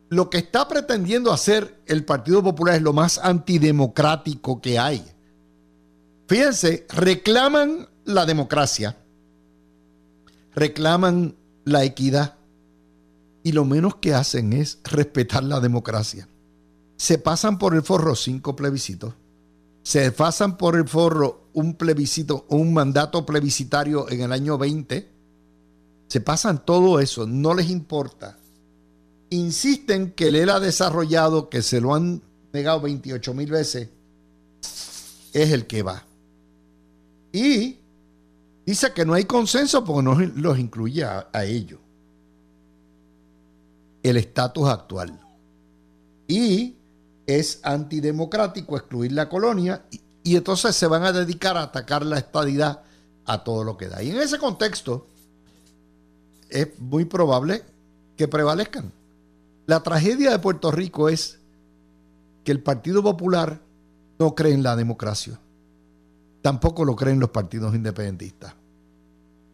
lo 0.08 0.28
que 0.28 0.38
está 0.38 0.66
pretendiendo 0.66 1.32
hacer 1.32 1.80
el 1.86 2.04
Partido 2.04 2.42
Popular 2.42 2.74
es 2.74 2.82
lo 2.82 2.92
más 2.92 3.18
antidemocrático 3.18 4.60
que 4.60 4.80
hay. 4.80 5.06
Fíjense, 6.26 6.84
reclaman 6.88 7.88
la 8.06 8.26
democracia, 8.26 8.96
reclaman 10.56 11.36
la 11.64 11.84
equidad 11.84 12.34
y 13.44 13.52
lo 13.52 13.64
menos 13.64 13.94
que 13.94 14.14
hacen 14.14 14.52
es 14.52 14.80
respetar 14.82 15.44
la 15.44 15.60
democracia. 15.60 16.26
Se 16.96 17.18
pasan 17.18 17.56
por 17.56 17.76
el 17.76 17.82
forro 17.82 18.16
cinco 18.16 18.56
plebiscitos 18.56 19.14
se 19.84 20.10
pasan 20.12 20.56
por 20.56 20.76
el 20.76 20.88
forro 20.88 21.50
un 21.52 21.74
plebiscito, 21.74 22.46
un 22.48 22.72
mandato 22.72 23.24
plebiscitario 23.24 24.10
en 24.10 24.22
el 24.22 24.32
año 24.32 24.56
20, 24.56 25.08
se 26.08 26.20
pasan 26.20 26.64
todo 26.64 27.00
eso, 27.00 27.26
no 27.26 27.54
les 27.54 27.68
importa. 27.68 28.38
Insisten 29.28 30.12
que 30.12 30.28
él 30.28 30.48
ha 30.48 30.58
desarrollado, 30.58 31.50
que 31.50 31.62
se 31.62 31.82
lo 31.82 31.94
han 31.94 32.22
negado 32.52 32.80
28 32.80 33.34
mil 33.34 33.50
veces, 33.50 33.90
es 35.32 35.50
el 35.50 35.66
que 35.66 35.82
va. 35.82 36.04
Y 37.30 37.78
dice 38.64 38.92
que 38.94 39.04
no 39.04 39.12
hay 39.12 39.24
consenso 39.24 39.84
porque 39.84 40.02
no 40.02 40.14
los 40.14 40.58
incluye 40.58 41.04
a, 41.04 41.28
a 41.30 41.44
ellos. 41.44 41.80
El 44.02 44.16
estatus 44.16 44.66
actual. 44.66 45.20
Y 46.26 46.76
es 47.26 47.60
antidemocrático 47.62 48.76
excluir 48.76 49.12
la 49.12 49.28
colonia 49.28 49.84
y, 50.22 50.36
entonces 50.36 50.74
se 50.74 50.86
van 50.86 51.04
a 51.04 51.12
dedicar 51.12 51.56
a 51.56 51.64
atacar 51.64 52.04
la 52.04 52.18
estadidad 52.18 52.82
a 53.26 53.44
todo 53.44 53.64
lo 53.64 53.76
que 53.76 53.88
da. 53.88 54.02
Y 54.02 54.10
en 54.10 54.18
ese 54.18 54.38
contexto 54.38 55.06
es 56.48 56.78
muy 56.78 57.04
probable 57.04 57.62
que 58.16 58.28
prevalezcan. 58.28 58.92
La 59.66 59.82
tragedia 59.82 60.30
de 60.30 60.38
Puerto 60.38 60.70
Rico 60.70 61.08
es 61.08 61.38
que 62.42 62.52
el 62.52 62.62
Partido 62.62 63.02
Popular 63.02 63.60
no 64.18 64.34
cree 64.34 64.52
en 64.52 64.62
la 64.62 64.76
democracia. 64.76 65.38
Tampoco 66.42 66.84
lo 66.84 66.94
creen 66.94 67.20
los 67.20 67.30
partidos 67.30 67.74
independentistas. 67.74 68.54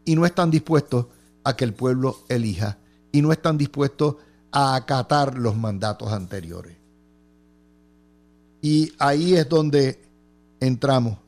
Y 0.04 0.16
no 0.16 0.26
están 0.26 0.50
dispuestos 0.50 1.06
a 1.44 1.56
que 1.56 1.64
el 1.64 1.74
pueblo 1.74 2.18
elija. 2.28 2.78
Y 3.12 3.22
no 3.22 3.33
están 3.33 3.56
dispuestos 3.59 4.16
a 4.50 4.74
acatar 4.74 5.38
los 5.38 5.56
mandatos 5.56 6.12
anteriores. 6.12 6.79
Y 8.62 8.92
ahí 8.99 9.35
es 9.35 9.49
donde 9.49 10.01
entramos, 10.61 11.18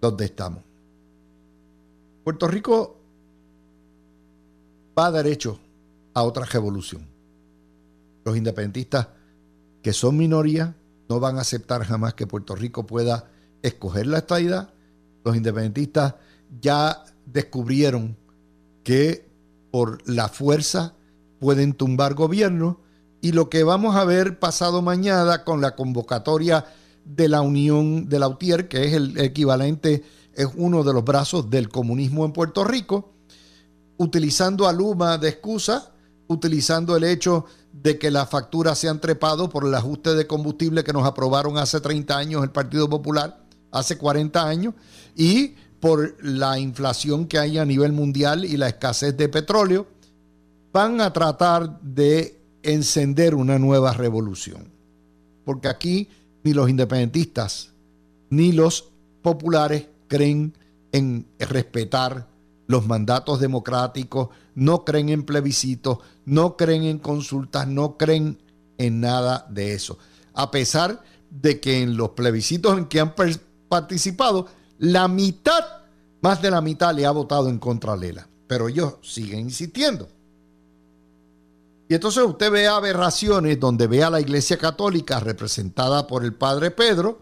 donde 0.00 0.24
estamos. 0.24 0.62
Puerto 2.24 2.46
Rico 2.46 2.96
va 4.96 5.10
derecho 5.10 5.58
a 6.14 6.22
otra 6.22 6.44
revolución. 6.44 7.06
Los 8.24 8.36
independentistas, 8.36 9.08
que 9.82 9.92
son 9.92 10.16
minoría, 10.16 10.76
no 11.08 11.18
van 11.18 11.38
a 11.38 11.40
aceptar 11.40 11.82
jamás 11.84 12.14
que 12.14 12.26
Puerto 12.26 12.54
Rico 12.54 12.86
pueda 12.86 13.28
escoger 13.62 14.06
la 14.06 14.18
estadidad. 14.18 14.72
Los 15.24 15.36
independentistas 15.36 16.14
ya 16.60 17.04
descubrieron 17.26 18.16
que 18.84 19.28
por 19.70 20.08
la 20.08 20.28
fuerza 20.28 20.94
pueden 21.40 21.72
tumbar 21.72 22.14
gobierno 22.14 22.80
y 23.22 23.30
lo 23.30 23.48
que 23.48 23.62
vamos 23.62 23.94
a 23.94 24.04
ver 24.04 24.40
pasado 24.40 24.82
mañana 24.82 25.44
con 25.44 25.60
la 25.60 25.76
convocatoria 25.76 26.66
de 27.04 27.28
la 27.28 27.40
Unión 27.40 28.08
de 28.08 28.18
la 28.18 28.26
UTIER, 28.26 28.68
que 28.68 28.84
es 28.84 28.94
el 28.94 29.16
equivalente, 29.18 30.02
es 30.34 30.48
uno 30.56 30.82
de 30.82 30.92
los 30.92 31.04
brazos 31.04 31.48
del 31.48 31.68
comunismo 31.68 32.24
en 32.24 32.32
Puerto 32.32 32.64
Rico, 32.64 33.12
utilizando 33.96 34.66
a 34.66 34.72
Luma 34.72 35.18
de 35.18 35.28
excusa, 35.28 35.92
utilizando 36.26 36.96
el 36.96 37.04
hecho 37.04 37.46
de 37.72 37.96
que 37.96 38.10
las 38.10 38.28
facturas 38.28 38.76
se 38.78 38.88
han 38.88 39.00
trepado 39.00 39.48
por 39.48 39.66
el 39.66 39.74
ajuste 39.76 40.14
de 40.14 40.26
combustible 40.26 40.82
que 40.82 40.92
nos 40.92 41.06
aprobaron 41.06 41.58
hace 41.58 41.80
30 41.80 42.18
años 42.18 42.42
el 42.42 42.50
Partido 42.50 42.90
Popular, 42.90 43.44
hace 43.70 43.98
40 43.98 44.44
años, 44.44 44.74
y 45.14 45.54
por 45.78 46.16
la 46.24 46.58
inflación 46.58 47.26
que 47.26 47.38
hay 47.38 47.58
a 47.58 47.64
nivel 47.64 47.92
mundial 47.92 48.44
y 48.44 48.56
la 48.56 48.66
escasez 48.66 49.16
de 49.16 49.28
petróleo, 49.28 49.86
van 50.72 51.00
a 51.00 51.12
tratar 51.12 51.80
de 51.82 52.41
encender 52.62 53.34
una 53.34 53.58
nueva 53.58 53.92
revolución. 53.92 54.68
Porque 55.44 55.68
aquí 55.68 56.08
ni 56.44 56.52
los 56.52 56.68
independentistas 56.68 57.72
ni 58.30 58.52
los 58.52 58.88
populares 59.22 59.86
creen 60.08 60.56
en 60.92 61.26
respetar 61.38 62.28
los 62.66 62.86
mandatos 62.86 63.40
democráticos, 63.40 64.28
no 64.54 64.84
creen 64.84 65.10
en 65.10 65.24
plebiscitos, 65.24 65.98
no 66.24 66.56
creen 66.56 66.84
en 66.84 66.98
consultas, 66.98 67.68
no 67.68 67.98
creen 67.98 68.38
en 68.78 69.00
nada 69.00 69.46
de 69.50 69.74
eso. 69.74 69.98
A 70.32 70.50
pesar 70.50 71.02
de 71.30 71.60
que 71.60 71.82
en 71.82 71.96
los 71.96 72.10
plebiscitos 72.10 72.78
en 72.78 72.86
que 72.86 73.00
han 73.00 73.14
participado, 73.68 74.46
la 74.78 75.08
mitad, 75.08 75.64
más 76.20 76.40
de 76.40 76.50
la 76.50 76.60
mitad 76.60 76.94
le 76.94 77.06
ha 77.06 77.10
votado 77.10 77.48
en 77.48 77.58
contra 77.58 77.96
Lela. 77.96 78.28
Pero 78.46 78.68
ellos 78.68 78.94
siguen 79.02 79.40
insistiendo. 79.40 80.08
Y 81.88 81.94
entonces 81.94 82.22
usted 82.22 82.50
ve 82.50 82.66
aberraciones 82.66 83.60
donde 83.60 83.86
ve 83.86 84.02
a 84.02 84.10
la 84.10 84.20
Iglesia 84.20 84.56
Católica 84.56 85.20
representada 85.20 86.06
por 86.06 86.24
el 86.24 86.34
Padre 86.34 86.70
Pedro 86.70 87.20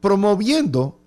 promoviendo 0.00 0.98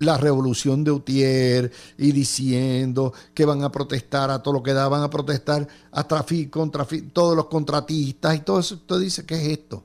la 0.00 0.16
revolución 0.16 0.84
de 0.84 0.92
Utier 0.92 1.72
y 1.96 2.12
diciendo 2.12 3.12
que 3.34 3.44
van 3.44 3.62
a 3.62 3.72
protestar 3.72 4.30
a 4.30 4.42
todo 4.42 4.54
lo 4.54 4.62
que 4.62 4.72
da, 4.72 4.88
van 4.88 5.02
a 5.02 5.10
protestar 5.10 5.66
a 5.90 6.06
tráfico, 6.06 6.60
contra 6.60 6.86
todos 7.12 7.36
los 7.36 7.46
contratistas 7.46 8.36
y 8.36 8.40
todo 8.40 8.60
eso. 8.60 8.76
Usted 8.76 9.00
dice, 9.00 9.26
¿qué 9.26 9.34
es 9.34 9.58
esto? 9.58 9.82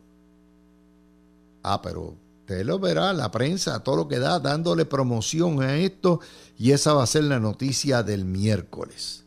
Ah, 1.63 1.81
pero 1.81 2.15
usted 2.41 2.63
lo 2.65 2.77
verá, 2.77 3.13
la 3.13 3.31
prensa, 3.31 3.83
todo 3.83 3.95
lo 3.95 4.07
que 4.07 4.19
da, 4.19 4.39
dándole 4.39 4.85
promoción 4.85 5.63
a 5.63 5.77
esto 5.77 6.19
y 6.57 6.71
esa 6.71 6.93
va 6.93 7.03
a 7.03 7.07
ser 7.07 7.23
la 7.23 7.39
noticia 7.39 8.03
del 8.03 8.25
miércoles. 8.25 9.23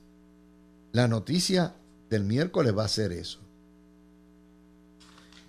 La 0.92 1.08
noticia 1.08 1.74
del 2.10 2.24
miércoles 2.24 2.76
va 2.76 2.84
a 2.84 2.88
ser 2.88 3.12
eso. 3.12 3.40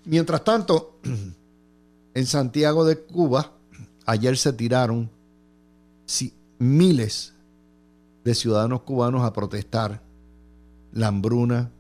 Mientras 0.06 0.44
tanto, 0.44 1.00
en 2.14 2.26
Santiago 2.26 2.86
de 2.86 3.00
Cuba, 3.00 3.52
ayer 4.06 4.38
se 4.38 4.54
tiraron 4.54 5.10
miles 6.60 7.34
de 8.24 8.34
ciudadanos 8.34 8.82
cubanos 8.82 9.24
a 9.24 9.34
protestar 9.34 10.02
la 10.92 11.08
hambruna, 11.08 11.72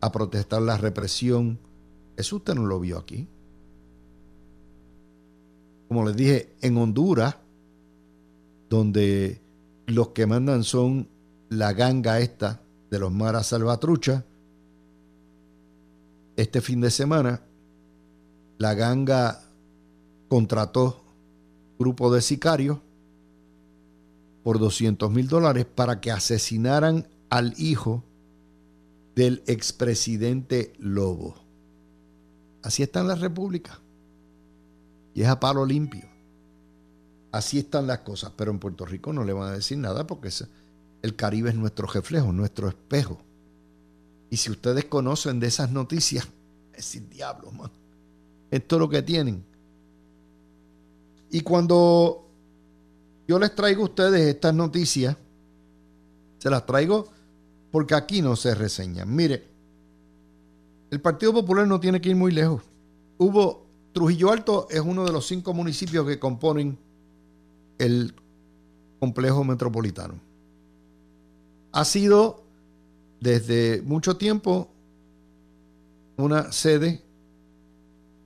a 0.00 0.12
protestar 0.12 0.62
la 0.62 0.76
represión. 0.76 1.58
Eso 2.16 2.36
usted 2.36 2.54
no 2.54 2.66
lo 2.66 2.78
vio 2.78 2.98
aquí. 2.98 3.28
Como 5.88 6.04
les 6.06 6.16
dije, 6.16 6.54
en 6.60 6.76
Honduras, 6.76 7.36
donde 8.68 9.40
los 9.86 10.08
que 10.08 10.26
mandan 10.26 10.64
son 10.64 11.08
la 11.48 11.72
ganga 11.72 12.20
esta 12.20 12.60
de 12.90 12.98
los 12.98 13.12
maras 13.12 13.48
salvatrucha, 13.48 14.24
este 16.36 16.60
fin 16.60 16.80
de 16.80 16.90
semana 16.90 17.40
la 18.58 18.74
ganga 18.74 19.42
contrató 20.28 21.02
grupo 21.78 22.12
de 22.12 22.22
sicarios 22.22 22.78
por 24.42 24.58
200 24.58 25.10
mil 25.10 25.28
dólares 25.28 25.66
para 25.66 26.00
que 26.00 26.10
asesinaran 26.12 27.08
al 27.30 27.54
hijo 27.58 28.04
del 29.14 29.42
expresidente 29.46 30.72
Lobo. 30.78 31.34
Así 32.62 32.82
está 32.82 33.00
en 33.00 33.08
la 33.08 33.14
República. 33.14 33.80
Y 35.14 35.22
es 35.22 35.28
a 35.28 35.40
palo 35.40 35.64
limpio. 35.64 36.06
Así 37.32 37.58
están 37.58 37.86
las 37.86 38.00
cosas. 38.00 38.32
Pero 38.36 38.50
en 38.50 38.58
Puerto 38.58 38.84
Rico 38.84 39.12
no 39.12 39.24
le 39.24 39.32
van 39.32 39.48
a 39.48 39.52
decir 39.52 39.78
nada 39.78 40.06
porque 40.06 40.30
el 41.06 41.16
Caribe 41.16 41.50
es 41.50 41.56
nuestro 41.56 41.86
reflejo, 41.86 42.32
nuestro 42.32 42.68
espejo. 42.68 43.18
Y 44.30 44.36
si 44.36 44.50
ustedes 44.50 44.84
conocen 44.84 45.40
de 45.40 45.46
esas 45.46 45.70
noticias, 45.70 46.28
es 46.74 46.84
sin 46.84 47.08
diablo, 47.08 47.50
man. 47.52 47.70
Esto 48.50 48.76
es 48.76 48.80
lo 48.80 48.88
que 48.88 49.02
tienen. 49.02 49.44
Y 51.30 51.40
cuando 51.40 52.26
yo 53.26 53.38
les 53.38 53.54
traigo 53.54 53.82
a 53.82 53.86
ustedes 53.86 54.20
estas 54.22 54.54
noticias. 54.54 55.16
Se 56.38 56.50
las 56.50 56.64
traigo 56.64 57.08
porque 57.72 57.94
aquí 57.94 58.22
no 58.22 58.36
se 58.36 58.54
reseñan. 58.54 59.14
Mire, 59.14 59.44
el 60.90 61.00
Partido 61.00 61.32
Popular 61.32 61.66
no 61.66 61.80
tiene 61.80 62.00
que 62.00 62.10
ir 62.10 62.16
muy 62.16 62.30
lejos. 62.30 62.62
Hubo, 63.18 63.66
Trujillo 63.92 64.30
Alto 64.30 64.68
es 64.70 64.80
uno 64.80 65.04
de 65.04 65.12
los 65.12 65.26
cinco 65.26 65.52
municipios 65.52 66.06
que 66.06 66.18
componen 66.18 66.78
el 67.78 68.14
complejo 69.00 69.42
metropolitano. 69.42 70.14
Ha 71.76 71.84
sido 71.84 72.42
desde 73.20 73.82
mucho 73.82 74.16
tiempo 74.16 74.70
una 76.16 76.50
sede 76.50 77.02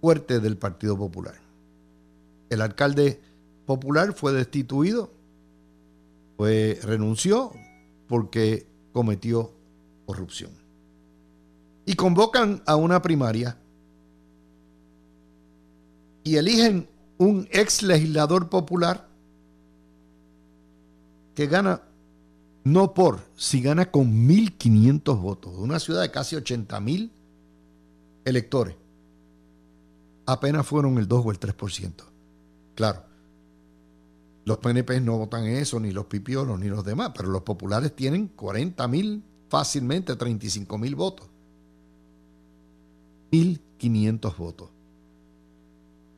fuerte 0.00 0.38
del 0.38 0.56
Partido 0.56 0.96
Popular. 0.96 1.34
El 2.48 2.60
alcalde 2.60 3.20
popular 3.66 4.12
fue 4.12 4.32
destituido, 4.32 5.10
pues 6.36 6.84
renunció 6.84 7.50
porque 8.06 8.68
cometió 8.92 9.50
corrupción. 10.06 10.52
Y 11.86 11.94
convocan 11.94 12.62
a 12.66 12.76
una 12.76 13.02
primaria 13.02 13.58
y 16.22 16.36
eligen 16.36 16.88
un 17.18 17.48
ex 17.50 17.82
legislador 17.82 18.48
popular 18.48 19.08
que 21.34 21.48
gana 21.48 21.82
no 22.64 22.94
por, 22.94 23.20
si 23.36 23.62
gana 23.62 23.90
con 23.90 24.28
1.500 24.28 25.20
votos, 25.20 25.56
de 25.56 25.62
una 25.62 25.78
ciudad 25.78 26.02
de 26.02 26.10
casi 26.10 26.36
80.000 26.36 27.10
electores. 28.24 28.76
Apenas 30.26 30.66
fueron 30.66 30.98
el 30.98 31.08
2 31.08 31.26
o 31.26 31.30
el 31.30 31.40
3%. 31.40 31.92
Claro, 32.74 33.04
los 34.44 34.58
PNP 34.58 35.00
no 35.00 35.18
votan 35.18 35.44
eso, 35.46 35.80
ni 35.80 35.90
los 35.90 36.06
pipiolos, 36.06 36.58
ni 36.58 36.68
los 36.68 36.84
demás, 36.84 37.12
pero 37.16 37.28
los 37.28 37.42
populares 37.42 37.94
tienen 37.94 38.28
40 38.28 38.88
mil, 38.88 39.22
fácilmente 39.48 40.16
35 40.16 40.78
mil 40.78 40.94
votos. 40.94 41.28
1.500 43.32 44.36
votos. 44.36 44.70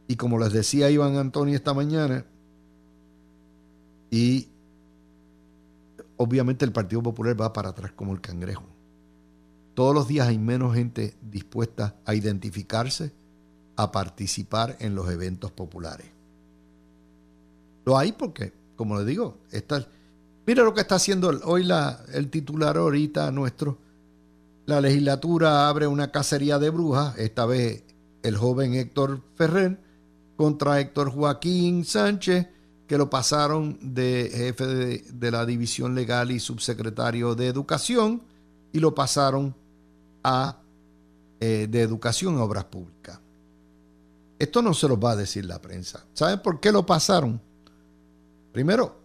Y 0.08 0.16
como 0.16 0.38
les 0.38 0.52
decía 0.52 0.90
Iván 0.90 1.16
Antonio 1.16 1.54
esta 1.54 1.74
mañana, 1.74 2.24
y 4.10 4.48
obviamente 6.22 6.64
el 6.64 6.72
Partido 6.72 7.02
Popular 7.02 7.40
va 7.40 7.52
para 7.52 7.70
atrás 7.70 7.92
como 7.92 8.12
el 8.12 8.20
cangrejo. 8.20 8.64
Todos 9.74 9.94
los 9.94 10.08
días 10.08 10.28
hay 10.28 10.38
menos 10.38 10.74
gente 10.74 11.14
dispuesta 11.22 11.96
a 12.04 12.14
identificarse, 12.14 13.12
a 13.76 13.90
participar 13.90 14.76
en 14.80 14.94
los 14.94 15.10
eventos 15.10 15.50
populares. 15.50 16.06
Lo 17.84 17.98
hay 17.98 18.12
porque, 18.12 18.52
como 18.76 18.98
le 18.98 19.04
digo, 19.04 19.38
está, 19.50 19.86
mira 20.46 20.62
lo 20.62 20.74
que 20.74 20.82
está 20.82 20.96
haciendo 20.96 21.30
hoy 21.44 21.64
la, 21.64 22.04
el 22.12 22.30
titular 22.30 22.76
ahorita 22.76 23.30
nuestro. 23.30 23.78
La 24.66 24.80
legislatura 24.80 25.68
abre 25.68 25.86
una 25.86 26.12
cacería 26.12 26.58
de 26.58 26.70
brujas, 26.70 27.18
esta 27.18 27.46
vez 27.46 27.82
el 28.22 28.36
joven 28.36 28.74
Héctor 28.74 29.20
Ferrer 29.34 29.80
contra 30.36 30.80
Héctor 30.80 31.10
Joaquín 31.10 31.84
Sánchez, 31.84 32.46
que 32.92 32.98
lo 32.98 33.08
pasaron 33.08 33.78
de 33.80 34.30
jefe 34.30 34.66
de, 34.66 35.30
la 35.30 35.46
División 35.46 35.94
Legal 35.94 36.30
y 36.30 36.38
subsecretario 36.38 37.34
de 37.34 37.46
Educación 37.46 38.22
y 38.70 38.80
lo 38.80 38.94
pasaron 38.94 39.56
a 40.22 40.58
eh, 41.40 41.68
de 41.70 41.80
Educación 41.80 42.36
a 42.36 42.44
Obras 42.44 42.66
Públicas. 42.66 43.18
Esto 44.38 44.60
no 44.60 44.74
se 44.74 44.88
lo 44.88 45.00
va 45.00 45.12
a 45.12 45.16
decir 45.16 45.46
la 45.46 45.58
prensa. 45.58 46.04
¿Saben 46.12 46.42
por 46.42 46.60
qué 46.60 46.70
lo 46.70 46.84
pasaron? 46.84 47.40
Primero, 48.52 49.00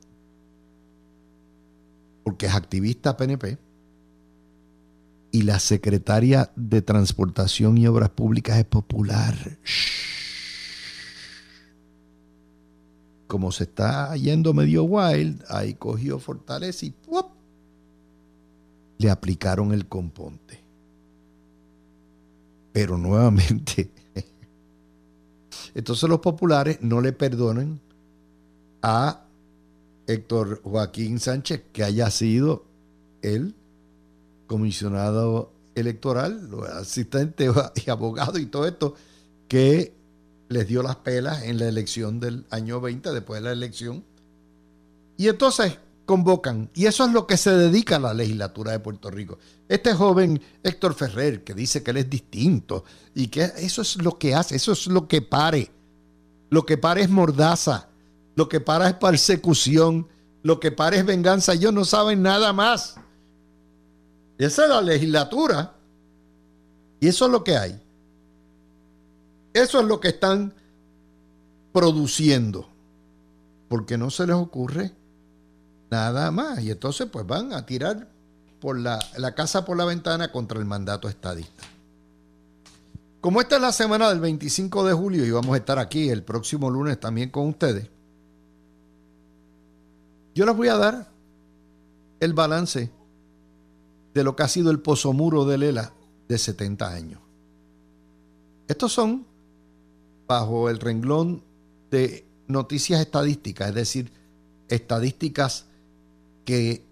porque 2.25 2.47
es 2.47 2.55
activista 2.55 3.15
PNP 3.15 3.57
y 5.31 5.43
la 5.43 5.59
secretaria 5.59 6.51
de 6.57 6.81
Transportación 6.81 7.77
y 7.77 7.87
Obras 7.87 8.09
Públicas 8.09 8.57
es 8.57 8.65
popular. 8.65 9.57
Como 13.27 13.51
se 13.51 13.65
está 13.65 14.15
yendo 14.15 14.53
medio 14.53 14.83
wild, 14.83 15.43
ahí 15.49 15.73
cogió 15.73 16.17
Fortaleza 16.17 16.85
y 16.85 16.93
le 18.97 19.09
aplicaron 19.09 19.73
el 19.73 19.87
componte. 19.87 20.63
Pero 22.71 22.97
nuevamente, 22.97 23.91
entonces 25.75 26.09
los 26.09 26.19
populares 26.19 26.79
no 26.81 27.01
le 27.01 27.11
perdonan 27.11 27.79
a 28.81 29.25
Héctor 30.07 30.61
Joaquín 30.63 31.19
Sánchez, 31.19 31.63
que 31.73 31.83
haya 31.83 32.09
sido 32.09 32.65
el 33.21 33.55
comisionado 34.47 35.51
electoral, 35.75 36.49
asistente 36.73 37.51
y 37.85 37.89
abogado 37.89 38.39
y 38.39 38.45
todo 38.45 38.65
esto, 38.65 38.95
que 39.47 39.96
les 40.49 40.67
dio 40.67 40.83
las 40.83 40.97
pelas 40.97 41.43
en 41.43 41.59
la 41.59 41.67
elección 41.67 42.19
del 42.19 42.45
año 42.49 42.81
20, 42.81 43.11
después 43.11 43.41
de 43.41 43.45
la 43.45 43.53
elección. 43.53 44.03
Y 45.17 45.27
entonces 45.27 45.79
convocan, 46.05 46.69
y 46.73 46.85
eso 46.85 47.05
es 47.05 47.11
lo 47.11 47.27
que 47.27 47.37
se 47.37 47.51
dedica 47.51 47.97
a 47.97 47.99
la 47.99 48.13
legislatura 48.13 48.71
de 48.71 48.79
Puerto 48.79 49.11
Rico. 49.11 49.39
Este 49.67 49.93
joven 49.93 50.41
Héctor 50.63 50.93
Ferrer, 50.93 51.43
que 51.43 51.53
dice 51.53 51.83
que 51.83 51.91
él 51.91 51.97
es 51.97 52.09
distinto, 52.09 52.85
y 53.13 53.27
que 53.27 53.51
eso 53.57 53.81
es 53.81 54.01
lo 54.01 54.17
que 54.17 54.33
hace, 54.33 54.55
eso 54.55 54.71
es 54.71 54.87
lo 54.87 55.07
que 55.07 55.21
pare. 55.21 55.69
Lo 56.49 56.65
que 56.65 56.77
pare 56.77 57.01
es 57.01 57.09
mordaza 57.09 57.89
lo 58.37 58.47
que 58.47 58.59
para 58.59 58.87
es 58.87 58.93
persecución, 58.93 60.07
lo 60.43 60.59
que 60.59 60.71
para 60.71 60.95
es 60.95 61.05
venganza. 61.05 61.53
Ellos 61.53 61.73
no 61.73 61.83
saben 61.83 62.21
nada 62.21 62.53
más. 62.53 62.95
Esa 64.37 64.63
es 64.65 64.69
la 64.69 64.79
legislatura. 64.79 65.73
Y 66.99 67.07
eso 67.07 67.25
es 67.25 67.31
lo 67.31 67.43
que 67.43 67.57
hay. 67.57 67.81
Eso 69.53 69.79
es 69.79 69.85
lo 69.85 69.99
que 69.99 70.09
están 70.09 70.53
produciendo. 71.73 72.67
Porque 73.69 73.97
no 73.97 74.09
se 74.09 74.25
les 74.25 74.35
ocurre 74.35 74.93
nada 75.91 76.31
más. 76.31 76.61
Y 76.61 76.71
entonces 76.71 77.07
pues 77.11 77.25
van 77.25 77.53
a 77.53 77.65
tirar 77.65 78.07
por 78.59 78.79
la, 78.79 78.99
la 79.17 79.35
casa 79.35 79.65
por 79.65 79.77
la 79.77 79.85
ventana 79.85 80.31
contra 80.31 80.59
el 80.59 80.65
mandato 80.65 81.07
estadista. 81.07 81.63
Como 83.21 83.41
esta 83.41 83.57
es 83.57 83.61
la 83.61 83.73
semana 83.73 84.07
del 84.07 84.21
25 84.21 84.85
de 84.85 84.93
julio 84.93 85.25
y 85.25 85.31
vamos 85.31 85.53
a 85.53 85.57
estar 85.57 85.79
aquí 85.79 86.09
el 86.09 86.23
próximo 86.23 86.69
lunes 86.69 86.97
también 86.97 87.29
con 87.29 87.49
ustedes, 87.49 87.89
Yo 90.33 90.45
les 90.45 90.55
voy 90.55 90.69
a 90.69 90.77
dar 90.77 91.11
el 92.21 92.33
balance 92.33 92.89
de 94.13 94.23
lo 94.23 94.33
que 94.35 94.43
ha 94.43 94.47
sido 94.47 94.71
el 94.71 94.79
pozomuro 94.79 95.43
de 95.43 95.57
Lela 95.57 95.93
de 96.29 96.37
70 96.37 96.89
años. 96.89 97.21
Estos 98.69 98.93
son 98.93 99.26
bajo 100.27 100.69
el 100.69 100.79
renglón 100.79 101.43
de 101.89 102.25
noticias 102.47 102.99
estadísticas, 103.01 103.69
es 103.69 103.75
decir, 103.75 104.11
estadísticas 104.67 105.65
que 106.45 106.83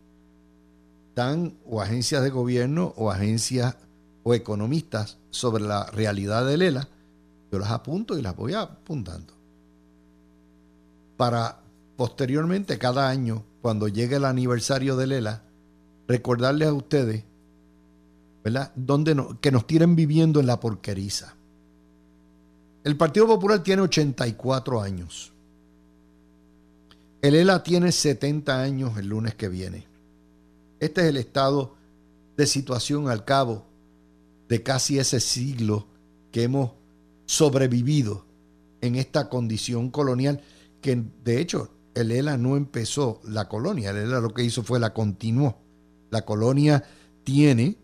dan 1.16 1.54
o 1.66 1.82
agencias 1.82 2.24
de 2.24 2.30
gobierno 2.30 2.94
o 2.98 3.12
agencias 3.12 3.78
o 4.24 4.34
economistas 4.34 5.18
sobre 5.30 5.64
la 5.64 5.86
realidad 5.88 6.46
de 6.46 6.58
Lela, 6.58 6.88
yo 7.52 7.60
las 7.60 7.72
apunto 7.72 8.18
y 8.18 8.22
las 8.22 8.36
voy 8.36 8.54
apuntando. 8.54 9.34
Para 11.16 11.60
posteriormente, 11.96 12.78
cada 12.78 13.08
año, 13.08 13.44
cuando 13.62 13.88
llegue 13.88 14.18
el 14.18 14.26
aniversario 14.26 14.98
de 14.98 15.08
Lela, 15.08 15.44
recordarles 16.08 16.68
a 16.68 16.74
ustedes, 16.74 17.24
¿verdad?, 18.44 18.72
Donde 18.76 19.16
que 19.42 19.52
nos 19.52 19.66
tienen 19.66 19.96
viviendo 19.96 20.40
en 20.40 20.48
la 20.48 20.60
porqueriza. 20.60 21.36
El 22.86 22.98
Partido 22.98 23.26
Popular 23.26 23.64
tiene 23.64 23.82
84 23.82 24.80
años. 24.80 25.34
El 27.20 27.34
ELA 27.34 27.64
tiene 27.64 27.92
70 27.92 28.62
años 28.62 28.96
el 29.00 29.08
lunes 29.08 29.34
que 29.34 29.50
viene. 29.50 29.88
Este 30.80 31.02
es 31.02 31.08
el 31.08 31.18
estado 31.18 31.74
de 32.38 32.46
situación 32.46 33.10
al 33.10 33.26
cabo 33.26 33.66
de 34.48 34.62
casi 34.62 35.00
ese 35.00 35.20
siglo 35.20 35.88
que 36.32 36.44
hemos 36.44 36.74
sobrevivido 37.26 38.24
en 38.82 38.98
esta 38.98 39.30
condición 39.30 39.90
colonial, 39.90 40.42
que 40.80 41.04
de 41.24 41.42
hecho 41.42 41.72
el 41.96 42.12
ELA 42.12 42.38
no 42.38 42.56
empezó 42.56 43.20
la 43.24 43.50
colonia, 43.50 43.90
el 43.90 43.98
ELA 43.98 44.20
lo 44.20 44.32
que 44.32 44.44
hizo 44.44 44.62
fue 44.62 44.80
la 44.80 44.94
continuó. 44.94 45.58
La 46.12 46.24
colonia 46.24 46.84
tiene 47.24 47.80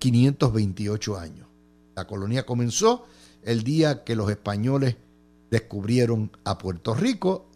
528 0.00 1.16
años. 1.16 1.46
La 1.94 2.08
colonia 2.08 2.44
comenzó 2.44 3.04
el 3.42 3.62
día 3.62 4.04
que 4.04 4.16
los 4.16 4.30
españoles 4.30 4.96
descubrieron 5.50 6.30
a 6.44 6.58
Puerto 6.58 6.94
Rico 6.94 7.46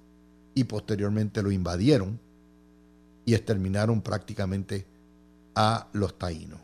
y 0.54 0.64
posteriormente 0.64 1.42
lo 1.42 1.50
invadieron 1.50 2.18
y 3.24 3.34
exterminaron 3.34 4.02
prácticamente 4.02 4.86
a 5.54 5.88
los 5.92 6.18
taínos. 6.18 6.60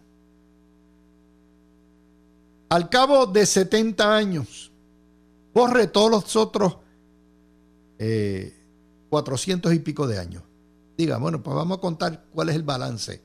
Al 2.68 2.88
cabo 2.88 3.26
de 3.26 3.46
70 3.46 4.16
años, 4.16 4.70
borre 5.52 5.88
todos 5.88 6.10
los 6.10 6.36
otros 6.36 6.76
400 9.08 9.72
eh, 9.72 9.74
y 9.74 9.78
pico 9.80 10.06
de 10.06 10.18
años. 10.18 10.42
Diga, 10.96 11.18
bueno, 11.18 11.42
pues 11.42 11.56
vamos 11.56 11.78
a 11.78 11.80
contar 11.80 12.24
cuál 12.32 12.50
es 12.50 12.56
el 12.56 12.62
balance. 12.62 13.22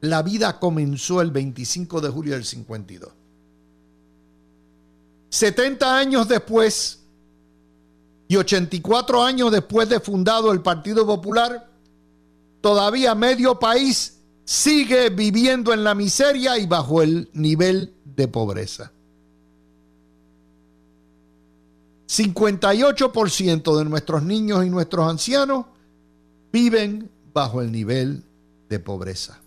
La 0.00 0.22
vida 0.22 0.58
comenzó 0.58 1.20
el 1.20 1.30
25 1.30 2.00
de 2.00 2.08
julio 2.08 2.34
del 2.34 2.44
52. 2.44 3.12
70 5.30 5.96
años 5.96 6.28
después 6.28 7.00
y 8.28 8.36
84 8.36 9.22
años 9.22 9.52
después 9.52 9.88
de 9.88 10.00
fundado 10.00 10.52
el 10.52 10.62
Partido 10.62 11.06
Popular, 11.06 11.70
todavía 12.60 13.14
medio 13.14 13.58
país 13.58 14.20
sigue 14.44 15.10
viviendo 15.10 15.72
en 15.72 15.84
la 15.84 15.94
miseria 15.94 16.58
y 16.58 16.66
bajo 16.66 17.02
el 17.02 17.28
nivel 17.32 17.94
de 18.04 18.28
pobreza. 18.28 18.92
58% 22.08 23.78
de 23.78 23.84
nuestros 23.84 24.22
niños 24.22 24.64
y 24.64 24.70
nuestros 24.70 25.08
ancianos 25.08 25.66
viven 26.52 27.10
bajo 27.32 27.60
el 27.60 27.72
nivel 27.72 28.24
de 28.68 28.78
pobreza. 28.78 29.40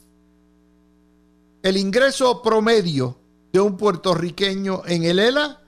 El 1.63 1.77
ingreso 1.77 2.41
promedio 2.41 3.17
de 3.51 3.59
un 3.59 3.77
puertorriqueño 3.77 4.83
en 4.85 5.03
el 5.03 5.19
ELA 5.19 5.61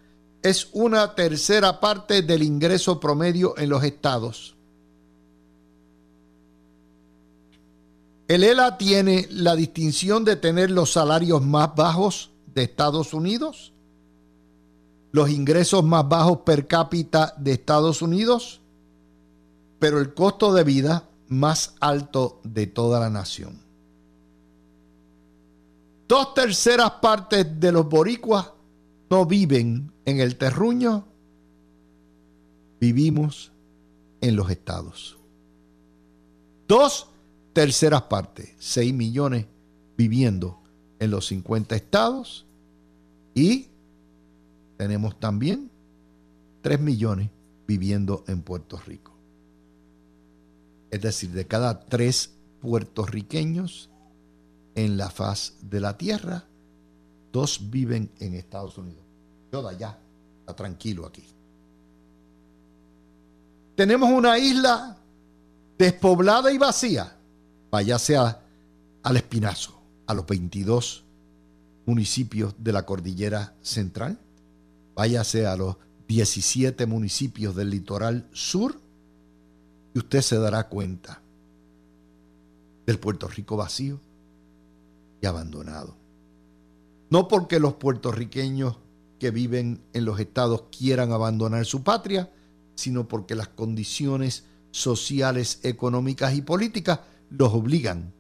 es 0.44 0.70
una 0.74 1.14
tercera 1.14 1.80
parte 1.80 2.22
del 2.22 2.44
ingreso 2.44 3.00
promedio 3.00 3.58
en 3.58 3.70
los 3.70 3.84
estados. 3.84 4.56
El 8.28 8.44
ELA 8.44 8.78
tiene 8.78 9.28
la 9.30 9.56
distinción 9.56 10.24
de 10.24 10.38
tener 10.38 10.72
los 10.72 10.94
salarios 10.94 11.42
más 11.44 11.76
bajos 11.76 12.32
de 12.54 12.64
Estados 12.64 13.14
Unidos, 13.14 13.74
los 15.12 15.30
ingresos 15.30 15.84
más 15.84 16.08
bajos 16.08 16.40
per 16.46 16.66
cápita 16.66 17.34
de 17.38 17.52
Estados 17.52 18.02
Unidos, 18.02 18.62
pero 19.80 20.00
el 20.00 20.14
costo 20.14 20.54
de 20.54 20.64
vida 20.64 21.10
más 21.28 21.76
alto 21.80 22.40
de 22.44 22.68
toda 22.68 23.00
la 23.00 23.10
nación. 23.10 23.60
Dos 26.08 26.34
terceras 26.34 26.92
partes 27.02 27.60
de 27.60 27.72
los 27.72 27.88
boricuas 27.88 28.52
no 29.10 29.26
viven 29.26 29.92
en 30.06 30.20
el 30.20 30.38
terruño, 30.38 31.06
vivimos 32.80 33.52
en 34.22 34.36
los 34.36 34.50
estados. 34.50 35.18
Dos 36.68 37.10
terceras 37.54 38.04
partes, 38.04 38.54
6 38.60 38.94
millones 38.94 39.46
viviendo 39.98 40.62
en 41.00 41.12
los 41.12 41.28
50 41.28 41.76
estados 41.76 42.46
y 43.34 43.68
tenemos 44.78 45.20
también 45.20 45.70
3 46.62 46.80
millones 46.80 47.30
viviendo 47.68 48.24
en 48.28 48.42
Puerto 48.42 48.78
Rico. 48.78 49.12
Es 50.92 51.02
decir, 51.02 51.32
de 51.32 51.48
cada 51.48 51.86
tres 51.86 52.34
puertorriqueños 52.60 53.90
en 54.76 54.98
la 54.98 55.10
faz 55.10 55.56
de 55.62 55.80
la 55.80 55.98
tierra, 55.98 56.46
dos 57.32 57.70
viven 57.70 58.12
en 58.20 58.34
Estados 58.34 58.78
Unidos. 58.78 59.01
Yo 59.52 59.68
allá, 59.68 59.98
está 60.40 60.56
tranquilo 60.56 61.06
aquí. 61.06 61.24
Tenemos 63.76 64.10
una 64.10 64.38
isla 64.38 64.98
despoblada 65.78 66.52
y 66.52 66.58
vacía. 66.58 67.18
Váyase 67.70 68.16
al 68.18 69.18
Espinazo, 69.18 69.80
a 70.08 70.14
los 70.14 70.26
22 70.26 71.04
municipios 71.86 72.54
de 72.58 72.72
la 72.72 72.86
cordillera 72.86 73.56
central. 73.62 74.18
Váyase 74.96 75.46
a 75.48 75.56
los 75.56 75.78
17 76.08 76.86
municipios 76.86 77.56
del 77.56 77.70
litoral 77.70 78.28
sur 78.32 78.80
y 79.94 80.00
usted 80.00 80.22
se 80.22 80.38
dará 80.38 80.68
cuenta 80.68 81.22
del 82.86 83.00
Puerto 83.00 83.28
Rico 83.28 83.58
vacío 83.58 84.00
y 85.22 85.26
abandonado. 85.26 85.96
No 87.10 87.28
porque 87.28 87.60
los 87.60 87.74
puertorriqueños 87.74 88.78
que 89.22 89.30
viven 89.30 89.84
en 89.94 90.04
los 90.04 90.20
estados 90.20 90.64
quieran 90.76 91.12
abandonar 91.12 91.64
su 91.68 91.84
patria, 91.84 92.32
sino 92.74 93.08
porque 93.08 93.36
las 93.36 93.50
condiciones 93.50 94.46
sociales, 94.72 95.60
económicas 95.62 96.34
y 96.34 96.42
políticas 96.42 97.02
los 97.30 97.54
obligan 97.54 98.12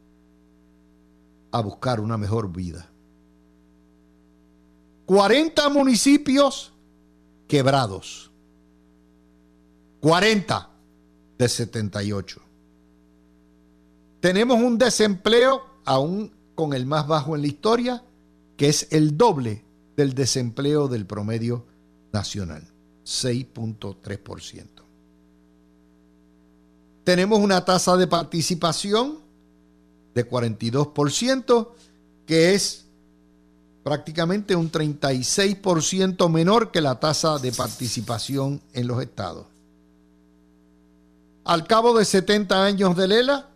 a 1.50 1.60
buscar 1.60 2.02
una 2.02 2.20
mejor 2.20 2.52
vida. 2.52 2.88
40 5.08 5.70
municipios 5.70 6.72
quebrados. 7.48 8.30
40 10.02 10.70
de 11.40 11.50
78. 11.50 12.42
Tenemos 14.20 14.60
un 14.60 14.78
desempleo 14.78 15.64
aún 15.84 16.32
con 16.54 16.74
el 16.74 16.86
más 16.86 17.08
bajo 17.08 17.36
en 17.36 17.42
la 17.42 17.48
historia, 17.48 18.04
que 18.56 18.70
es 18.70 18.88
el 18.92 19.18
doble 19.18 19.66
del 19.96 20.14
desempleo 20.14 20.88
del 20.88 21.06
promedio 21.06 21.66
nacional, 22.12 22.68
6.3%. 23.06 24.68
Tenemos 27.04 27.40
una 27.40 27.66
tasa 27.66 27.98
de 27.98 28.08
participación 28.08 29.20
de 30.14 30.30
42%, 30.30 31.70
que 32.26 32.54
es 32.54 32.86
prácticamente 33.84 34.56
un 34.56 34.72
36% 34.72 36.30
menor 36.30 36.72
que 36.72 36.82
la 36.82 37.00
tasa 37.00 37.40
de 37.40 37.52
participación 37.52 38.62
en 38.74 38.88
los 38.88 39.02
estados. 39.02 39.48
Al 41.44 41.66
cabo 41.66 41.98
de 41.98 42.06
70 42.06 42.64
años 42.64 42.96
de 42.96 43.08
Lela, 43.08 43.50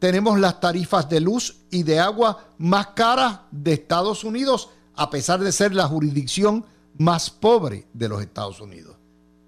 tenemos 0.00 0.40
las 0.40 0.58
tarifas 0.58 1.08
de 1.08 1.20
luz 1.20 1.56
y 1.70 1.84
de 1.84 2.00
agua 2.00 2.44
más 2.58 2.88
caras 2.88 3.40
de 3.52 3.74
Estados 3.74 4.24
Unidos 4.24 4.70
a 4.94 5.10
pesar 5.10 5.40
de 5.40 5.52
ser 5.52 5.74
la 5.74 5.86
jurisdicción 5.86 6.64
más 6.98 7.30
pobre 7.30 7.86
de 7.92 8.08
los 8.08 8.20
Estados 8.20 8.60
Unidos. 8.60 8.96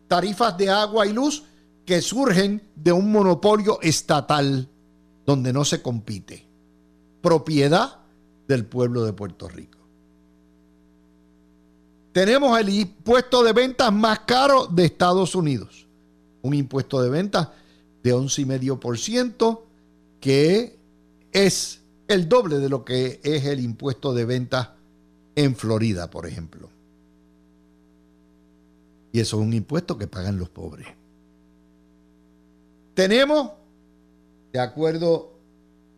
Tarifas 0.08 0.56
de 0.56 0.70
agua 0.70 1.06
y 1.06 1.12
luz 1.12 1.44
que 1.84 2.00
surgen 2.00 2.62
de 2.74 2.92
un 2.92 3.12
monopolio 3.12 3.78
estatal 3.82 4.68
donde 5.26 5.52
no 5.52 5.64
se 5.64 5.82
compite. 5.82 6.46
Propiedad 7.20 7.98
del 8.48 8.66
pueblo 8.66 9.04
de 9.04 9.12
Puerto 9.12 9.48
Rico. 9.48 9.78
Tenemos 12.12 12.58
el 12.58 12.68
impuesto 12.68 13.42
de 13.42 13.52
ventas 13.52 13.92
más 13.92 14.20
caro 14.20 14.66
de 14.66 14.84
Estados 14.84 15.34
Unidos. 15.34 15.86
Un 16.42 16.54
impuesto 16.54 17.02
de 17.02 17.10
ventas 17.10 17.48
de 18.02 18.14
11,5% 18.14 19.60
que 20.20 20.78
es 21.32 21.82
el 22.06 22.28
doble 22.28 22.58
de 22.58 22.68
lo 22.68 22.84
que 22.84 23.20
es 23.24 23.44
el 23.46 23.60
impuesto 23.60 24.14
de 24.14 24.24
venta 24.24 24.73
en 25.36 25.56
Florida, 25.56 26.10
por 26.10 26.26
ejemplo. 26.26 26.68
Y 29.12 29.20
eso 29.20 29.38
es 29.38 29.46
un 29.46 29.52
impuesto 29.52 29.96
que 29.96 30.06
pagan 30.06 30.38
los 30.38 30.48
pobres. 30.48 30.88
Tenemos, 32.94 33.52
de 34.52 34.60
acuerdo 34.60 35.32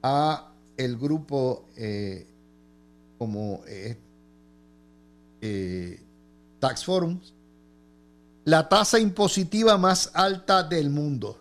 a 0.03 0.53
el 0.77 0.97
grupo 0.97 1.65
eh, 1.77 2.27
como 3.19 3.63
eh, 3.67 3.97
Tax 6.59 6.85
Forums, 6.85 7.33
la 8.45 8.69
tasa 8.69 8.99
impositiva 8.99 9.79
más 9.79 10.11
alta 10.15 10.63
del 10.63 10.91
mundo. 10.91 11.39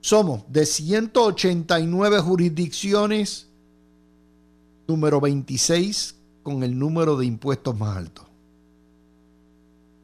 Somos 0.00 0.42
de 0.48 0.66
189 0.66 2.20
jurisdicciones, 2.20 3.46
número 4.86 5.20
26 5.20 6.15
con 6.46 6.62
el 6.62 6.78
número 6.78 7.16
de 7.16 7.26
impuestos 7.26 7.76
más 7.76 7.96
alto. 7.96 8.24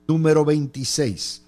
Número 0.09 0.45
26. 0.45 1.41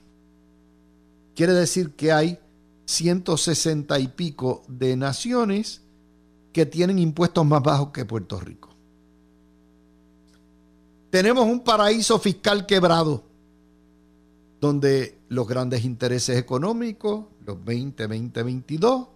Quiere 1.35 1.53
decir 1.53 1.97
que 1.97 2.13
hay 2.13 2.39
160 2.85 3.99
y 3.99 4.07
pico 4.07 4.63
de 4.69 4.97
naciones 4.97 5.83
que 6.53 6.65
tienen 6.65 7.01
impuestos 7.01 7.45
más 7.45 7.61
bajos 7.61 7.89
que 7.89 8.05
Puerto 8.05 8.39
Rico. 8.39 8.69
Tenemos 11.11 11.45
un 11.45 11.65
paraíso 11.65 12.21
fiscal 12.21 12.65
quebrado, 12.65 13.25
donde 14.61 15.19
los 15.29 15.49
grandes 15.49 15.85
intereses 15.85 16.39
económicos, 16.39 17.25
los 17.45 17.65
20, 17.65 18.07
20, 18.07 18.43
22, 18.45 19.09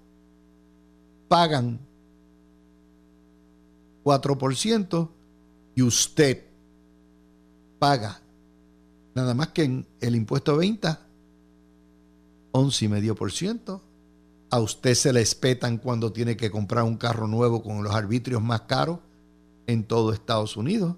pagan 1.29 1.79
4% 4.03 5.11
y 5.79 5.83
usted 5.83 6.45
paga 7.79 8.21
nada 9.15 9.33
más 9.33 9.51
que 9.51 9.63
en 9.63 9.87
el 10.01 10.17
impuesto 10.17 10.51
de 10.51 10.59
venta 10.59 11.07
11,5%. 12.51 13.81
A 14.51 14.59
usted 14.59 14.95
se 14.95 15.13
le 15.13 15.21
espetan 15.21 15.79
cuando 15.79 16.13
tiene 16.13 16.37
que 16.37 16.51
comprar 16.51 16.83
un 16.83 16.97
carro 16.97 17.29
nuevo 17.29 17.63
con 17.63 17.85
los 17.85 17.95
arbitrios 17.95 18.43
más 18.43 18.63
caros 18.63 18.99
en 19.69 19.85
todo 19.85 20.13
Estados 20.13 20.57
Unidos, 20.57 20.97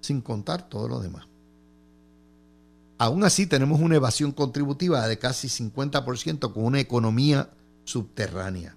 sin 0.00 0.20
contar 0.20 0.68
todo 0.68 0.88
lo 0.88 0.98
demás. 0.98 1.28
Aún 2.98 3.22
así 3.22 3.46
tenemos 3.46 3.80
una 3.80 3.94
evasión 3.94 4.32
contributiva 4.32 5.06
de 5.06 5.16
casi 5.16 5.46
50% 5.46 6.52
con 6.52 6.64
una 6.64 6.80
economía 6.80 7.50
subterránea. 7.84 8.76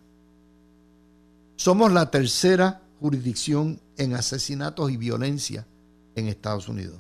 Somos 1.56 1.92
la 1.92 2.12
tercera 2.12 2.84
jurisdicción 3.00 3.82
en 4.00 4.16
asesinatos 4.16 4.90
y 4.90 4.98
violencia 4.98 5.68
en 6.16 6.28
Estados 6.28 6.68
Unidos. 6.70 7.00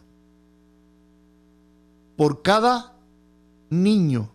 Por 2.15 2.41
cada 2.41 2.93
niño 3.69 4.29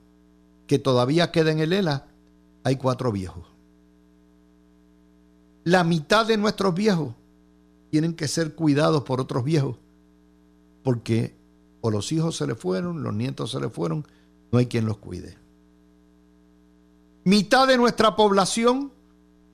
que 0.67 0.79
todavía 0.79 1.31
queda 1.31 1.53
en 1.53 1.61
el 1.61 1.75
ELA, 1.75 2.07
hay 2.65 2.77
cuatro 2.77 3.13
viejos. 3.13 3.45
La 5.65 5.85
mitad 5.85 6.27
de 6.27 6.39
nuestros 6.39 6.75
viejos 6.75 7.15
tienen 7.91 8.15
que 8.15 8.29
ser 8.29 8.55
cuidados 8.55 9.05
por 9.05 9.21
otros 9.21 9.45
viejos, 9.45 9.77
porque 10.83 11.37
o 11.83 11.91
los 11.91 12.11
hijos 12.13 12.37
se 12.37 12.47
le 12.47 12.55
fueron, 12.55 13.03
los 13.03 13.15
nietos 13.15 13.51
se 13.51 13.61
le 13.61 13.69
fueron, 13.69 14.07
no 14.51 14.59
hay 14.59 14.67
quien 14.67 14.87
los 14.87 14.97
cuide. 14.97 15.37
Mitad 17.25 17.69
de 17.69 17.77
nuestra 17.77 18.17
población 18.17 18.91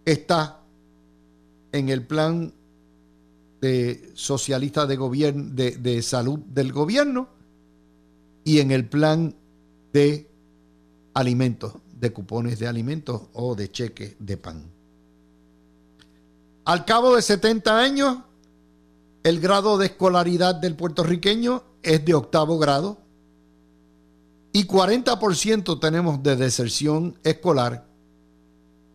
está 0.05 0.61
en 1.73 1.89
el 1.89 2.07
plan 2.07 2.53
de 3.61 4.13
socialista 4.15 4.87
de, 4.87 4.97
gobierno, 4.97 5.51
de, 5.53 5.73
de 5.73 6.03
salud 6.03 6.39
del 6.39 6.73
gobierno 6.73 7.29
y 8.45 8.61
en 8.61 8.71
el 8.71 8.89
plan 8.89 9.35
de 9.93 10.31
alimentos, 11.15 11.75
de 11.93 12.13
cupones 12.13 12.59
de 12.59 12.67
alimentos 12.69 13.23
o 13.35 13.55
de 13.55 13.71
cheques 13.71 14.17
de 14.19 14.37
pan. 14.37 14.65
Al 16.65 16.85
cabo 16.85 17.17
de 17.17 17.23
70 17.23 17.79
años, 17.79 18.19
el 19.23 19.41
grado 19.41 19.77
de 19.77 19.87
escolaridad 19.87 20.55
del 20.55 20.77
puertorriqueño 20.77 21.63
es 21.83 22.05
de 22.05 22.15
octavo 22.15 22.59
grado 22.59 22.99
y 24.53 24.67
40% 24.67 25.79
tenemos 25.81 26.23
de 26.23 26.37
deserción 26.37 27.19
escolar 27.23 27.87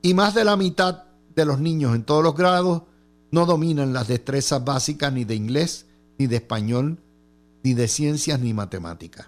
y 0.02 0.14
más 0.14 0.34
de 0.34 0.44
la 0.44 0.58
mitad 0.58 1.04
de 1.36 1.46
los 1.46 1.60
niños 1.60 1.96
en 1.96 2.04
todos 2.04 2.24
los 2.24 2.36
grados 2.36 2.84
no 3.32 3.46
dominan 3.46 3.94
las 3.94 4.08
destrezas 4.08 4.64
básicas 4.64 5.12
ni 5.12 5.26
de 5.26 5.36
inglés, 5.36 5.86
ni 6.18 6.28
de 6.28 6.38
español, 6.38 7.00
ni 7.64 7.74
de 7.74 7.88
ciencias, 7.88 8.40
ni 8.40 8.54
matemáticas. 8.54 9.28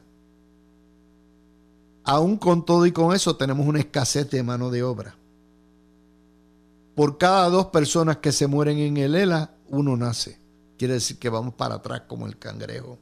Aún 2.03 2.37
con 2.37 2.65
todo 2.65 2.85
y 2.85 2.91
con 2.91 3.13
eso 3.13 3.35
tenemos 3.35 3.67
una 3.67 3.79
escasez 3.79 4.29
de 4.29 4.43
mano 4.43 4.69
de 4.69 4.83
obra. 4.83 5.17
Por 6.95 7.17
cada 7.17 7.49
dos 7.49 7.67
personas 7.67 8.17
que 8.17 8.31
se 8.31 8.47
mueren 8.47 8.77
en 8.77 8.97
el 8.97 9.13
ELA, 9.13 9.51
uno 9.69 9.97
nace. 9.97 10.39
Quiere 10.77 10.95
decir 10.95 11.19
que 11.19 11.29
vamos 11.29 11.53
para 11.55 11.75
atrás 11.75 12.03
como 12.07 12.25
el 12.27 12.37
cangrejo. 12.37 12.97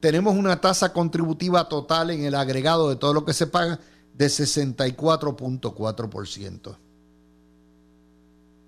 Tenemos 0.00 0.36
una 0.36 0.60
tasa 0.60 0.92
contributiva 0.92 1.68
total 1.68 2.10
en 2.10 2.24
el 2.24 2.34
agregado 2.34 2.88
de 2.88 2.96
todo 2.96 3.14
lo 3.14 3.24
que 3.24 3.32
se 3.32 3.46
paga 3.46 3.78
de 4.12 4.26
64.4%. 4.26 6.76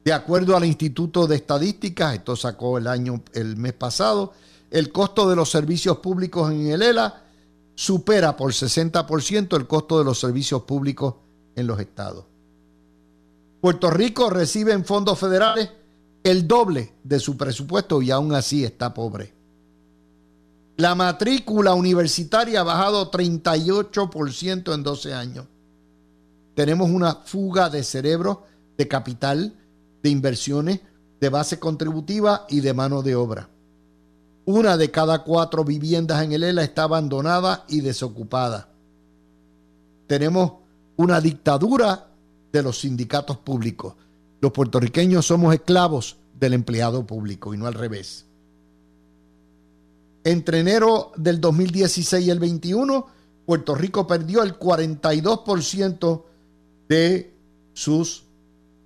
De 0.07 0.13
acuerdo 0.13 0.57
al 0.57 0.65
Instituto 0.65 1.27
de 1.27 1.35
Estadísticas, 1.35 2.15
esto 2.15 2.37
sacó 2.37 2.79
el 2.79 2.87
año 2.87 3.25
el 3.33 3.57
mes 3.57 3.73
pasado, 3.73 4.35
el 4.71 4.93
costo 4.93 5.29
de 5.29 5.35
los 5.35 5.51
servicios 5.51 5.97
públicos 5.97 6.53
en 6.53 6.69
el 6.69 6.81
ELA 6.81 7.25
supera 7.75 8.37
por 8.37 8.53
60% 8.53 9.57
el 9.57 9.67
costo 9.67 9.99
de 9.99 10.05
los 10.05 10.21
servicios 10.21 10.63
públicos 10.63 11.17
en 11.57 11.67
los 11.67 11.81
estados. 11.81 12.25
Puerto 13.61 13.91
Rico 13.91 14.31
recibe 14.31 14.75
en 14.75 14.85
fondos 14.85 15.19
federales 15.19 15.71
el 16.23 16.47
doble 16.47 16.95
de 17.03 17.19
su 17.19 17.37
presupuesto 17.37 18.01
y 18.01 18.13
aún 18.13 18.33
así 18.33 18.65
está 18.65 18.95
pobre. 18.95 19.35
La 20.77 20.95
matrícula 20.95 21.75
universitaria 21.75 22.61
ha 22.61 22.63
bajado 22.63 23.11
38% 23.11 24.73
en 24.73 24.83
12 24.85 25.15
años. 25.15 25.47
Tenemos 26.55 26.91
una 26.91 27.17
fuga 27.17 27.69
de 27.69 27.83
cerebro, 27.83 28.45
de 28.79 28.87
capital, 28.87 29.53
de 30.07 30.11
inversiones, 30.11 30.81
de 31.21 31.29
base 31.31 31.59
contributiva 31.59 32.47
y 32.49 32.61
de 32.61 32.73
mano 32.73 33.03
de 33.03 33.17
obra. 33.17 33.49
Una 34.45 34.77
de 34.77 34.93
cada 34.93 35.25
cuatro 35.25 35.65
viviendas 35.65 36.23
en 36.23 36.31
el 36.31 36.45
ELA 36.45 36.63
está 36.63 36.85
abandonada 36.85 37.65
y 37.69 37.81
desocupada. 37.81 38.69
Tenemos 40.07 40.53
una 40.95 41.21
dictadura 41.21 42.07
de 42.53 42.63
los 42.63 42.79
sindicatos 42.79 43.39
públicos. 43.39 43.97
Los 44.41 44.53
puertorriqueños 44.53 45.27
somos 45.27 45.53
esclavos 45.53 46.19
del 46.39 46.55
empleado 46.55 47.05
público 47.05 47.53
y 47.53 47.57
no 47.57 47.67
al 47.67 47.75
revés. 47.75 48.27
Entre 50.23 50.61
enero 50.61 51.11
del 51.17 51.41
2016 51.41 52.25
y 52.25 52.31
el 52.31 52.39
21, 52.39 53.07
Puerto 53.45 53.75
Rico 53.75 54.07
perdió 54.07 54.45
el 54.45 54.57
42% 54.57 56.23
de 56.89 57.35
sus 57.73 58.26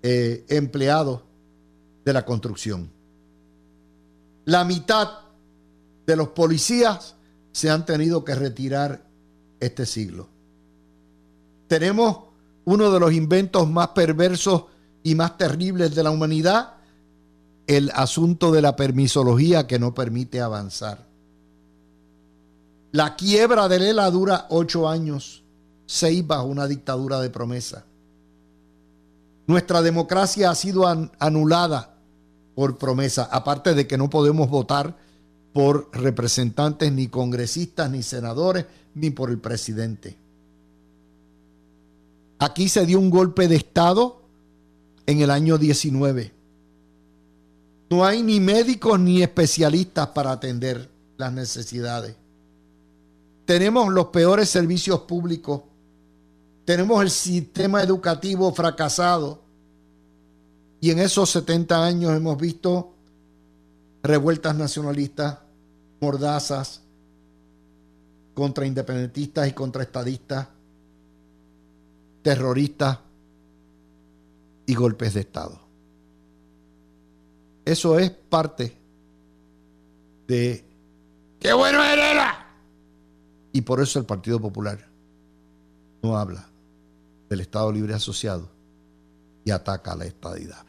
eh, 0.02 0.44
empleados 0.48 1.22
de 2.04 2.12
la 2.12 2.24
construcción. 2.24 2.90
La 4.44 4.64
mitad 4.64 5.08
de 6.06 6.16
los 6.16 6.28
policías 6.28 7.14
se 7.52 7.70
han 7.70 7.84
tenido 7.84 8.24
que 8.24 8.34
retirar 8.34 9.04
este 9.60 9.86
siglo. 9.86 10.28
Tenemos 11.68 12.18
uno 12.64 12.90
de 12.90 13.00
los 13.00 13.12
inventos 13.12 13.68
más 13.68 13.88
perversos 13.88 14.64
y 15.02 15.14
más 15.14 15.38
terribles 15.38 15.94
de 15.94 16.02
la 16.02 16.10
humanidad, 16.10 16.74
el 17.66 17.90
asunto 17.94 18.50
de 18.50 18.62
la 18.62 18.76
permisología 18.76 19.66
que 19.66 19.78
no 19.78 19.94
permite 19.94 20.40
avanzar. 20.40 21.06
La 22.92 23.14
quiebra 23.14 23.68
de 23.68 23.78
Lela 23.78 24.10
dura 24.10 24.46
ocho 24.50 24.88
años, 24.88 25.44
seis 25.86 26.26
bajo 26.26 26.46
una 26.46 26.66
dictadura 26.66 27.20
de 27.20 27.30
promesa. 27.30 27.84
Nuestra 29.50 29.82
democracia 29.82 30.48
ha 30.48 30.54
sido 30.54 30.86
anulada 31.18 31.96
por 32.54 32.78
promesa, 32.78 33.24
aparte 33.32 33.74
de 33.74 33.88
que 33.88 33.98
no 33.98 34.08
podemos 34.08 34.48
votar 34.48 34.96
por 35.52 35.90
representantes, 35.92 36.92
ni 36.92 37.08
congresistas, 37.08 37.90
ni 37.90 38.04
senadores, 38.04 38.66
ni 38.94 39.10
por 39.10 39.28
el 39.28 39.40
presidente. 39.40 40.16
Aquí 42.38 42.68
se 42.68 42.86
dio 42.86 43.00
un 43.00 43.10
golpe 43.10 43.48
de 43.48 43.56
Estado 43.56 44.22
en 45.06 45.20
el 45.20 45.32
año 45.32 45.58
19. 45.58 46.32
No 47.90 48.04
hay 48.04 48.22
ni 48.22 48.38
médicos 48.38 49.00
ni 49.00 49.20
especialistas 49.20 50.10
para 50.10 50.30
atender 50.30 50.88
las 51.16 51.32
necesidades. 51.32 52.14
Tenemos 53.46 53.92
los 53.92 54.06
peores 54.06 54.48
servicios 54.48 55.00
públicos 55.00 55.62
tenemos 56.64 57.02
el 57.02 57.10
sistema 57.10 57.82
educativo 57.82 58.52
fracasado. 58.52 59.42
Y 60.80 60.90
en 60.90 60.98
esos 60.98 61.30
70 61.30 61.84
años 61.84 62.12
hemos 62.12 62.38
visto 62.38 62.94
revueltas 64.02 64.56
nacionalistas, 64.56 65.38
mordazas 66.00 66.82
contra 68.34 68.66
independentistas 68.66 69.48
y 69.48 69.52
contra 69.52 69.82
estadistas, 69.82 70.48
terroristas 72.22 72.98
y 74.66 74.74
golpes 74.74 75.14
de 75.14 75.20
Estado. 75.20 75.60
Eso 77.64 77.98
es 77.98 78.10
parte 78.10 78.74
de... 80.26 80.64
¡Qué 81.38 81.52
bueno 81.52 81.82
era! 81.82 82.46
Y 83.52 83.60
por 83.62 83.80
eso 83.80 83.98
el 83.98 84.06
Partido 84.06 84.40
Popular 84.40 84.78
no 86.02 86.16
habla 86.16 86.49
del 87.30 87.40
Estado 87.40 87.72
Libre 87.72 87.94
Asociado 87.94 88.50
y 89.44 89.52
ataca 89.52 89.92
a 89.92 89.96
la 89.96 90.04
estadidad. 90.04 90.66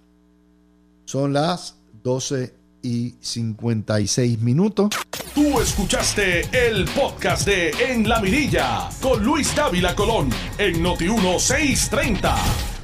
Son 1.05 1.33
las 1.33 1.75
12 2.03 2.53
y 2.83 3.15
56 3.19 4.39
minutos. 4.39 4.95
Tú 5.33 5.59
escuchaste 5.59 6.41
el 6.67 6.85
podcast 6.85 7.45
de 7.47 7.71
En 7.71 8.07
la 8.07 8.21
Mirilla 8.21 8.89
con 9.01 9.23
Luis 9.23 9.53
Dávila 9.55 9.95
Colón 9.95 10.29
en 10.57 10.81
Noti 10.81 11.09
1630. 11.09 12.80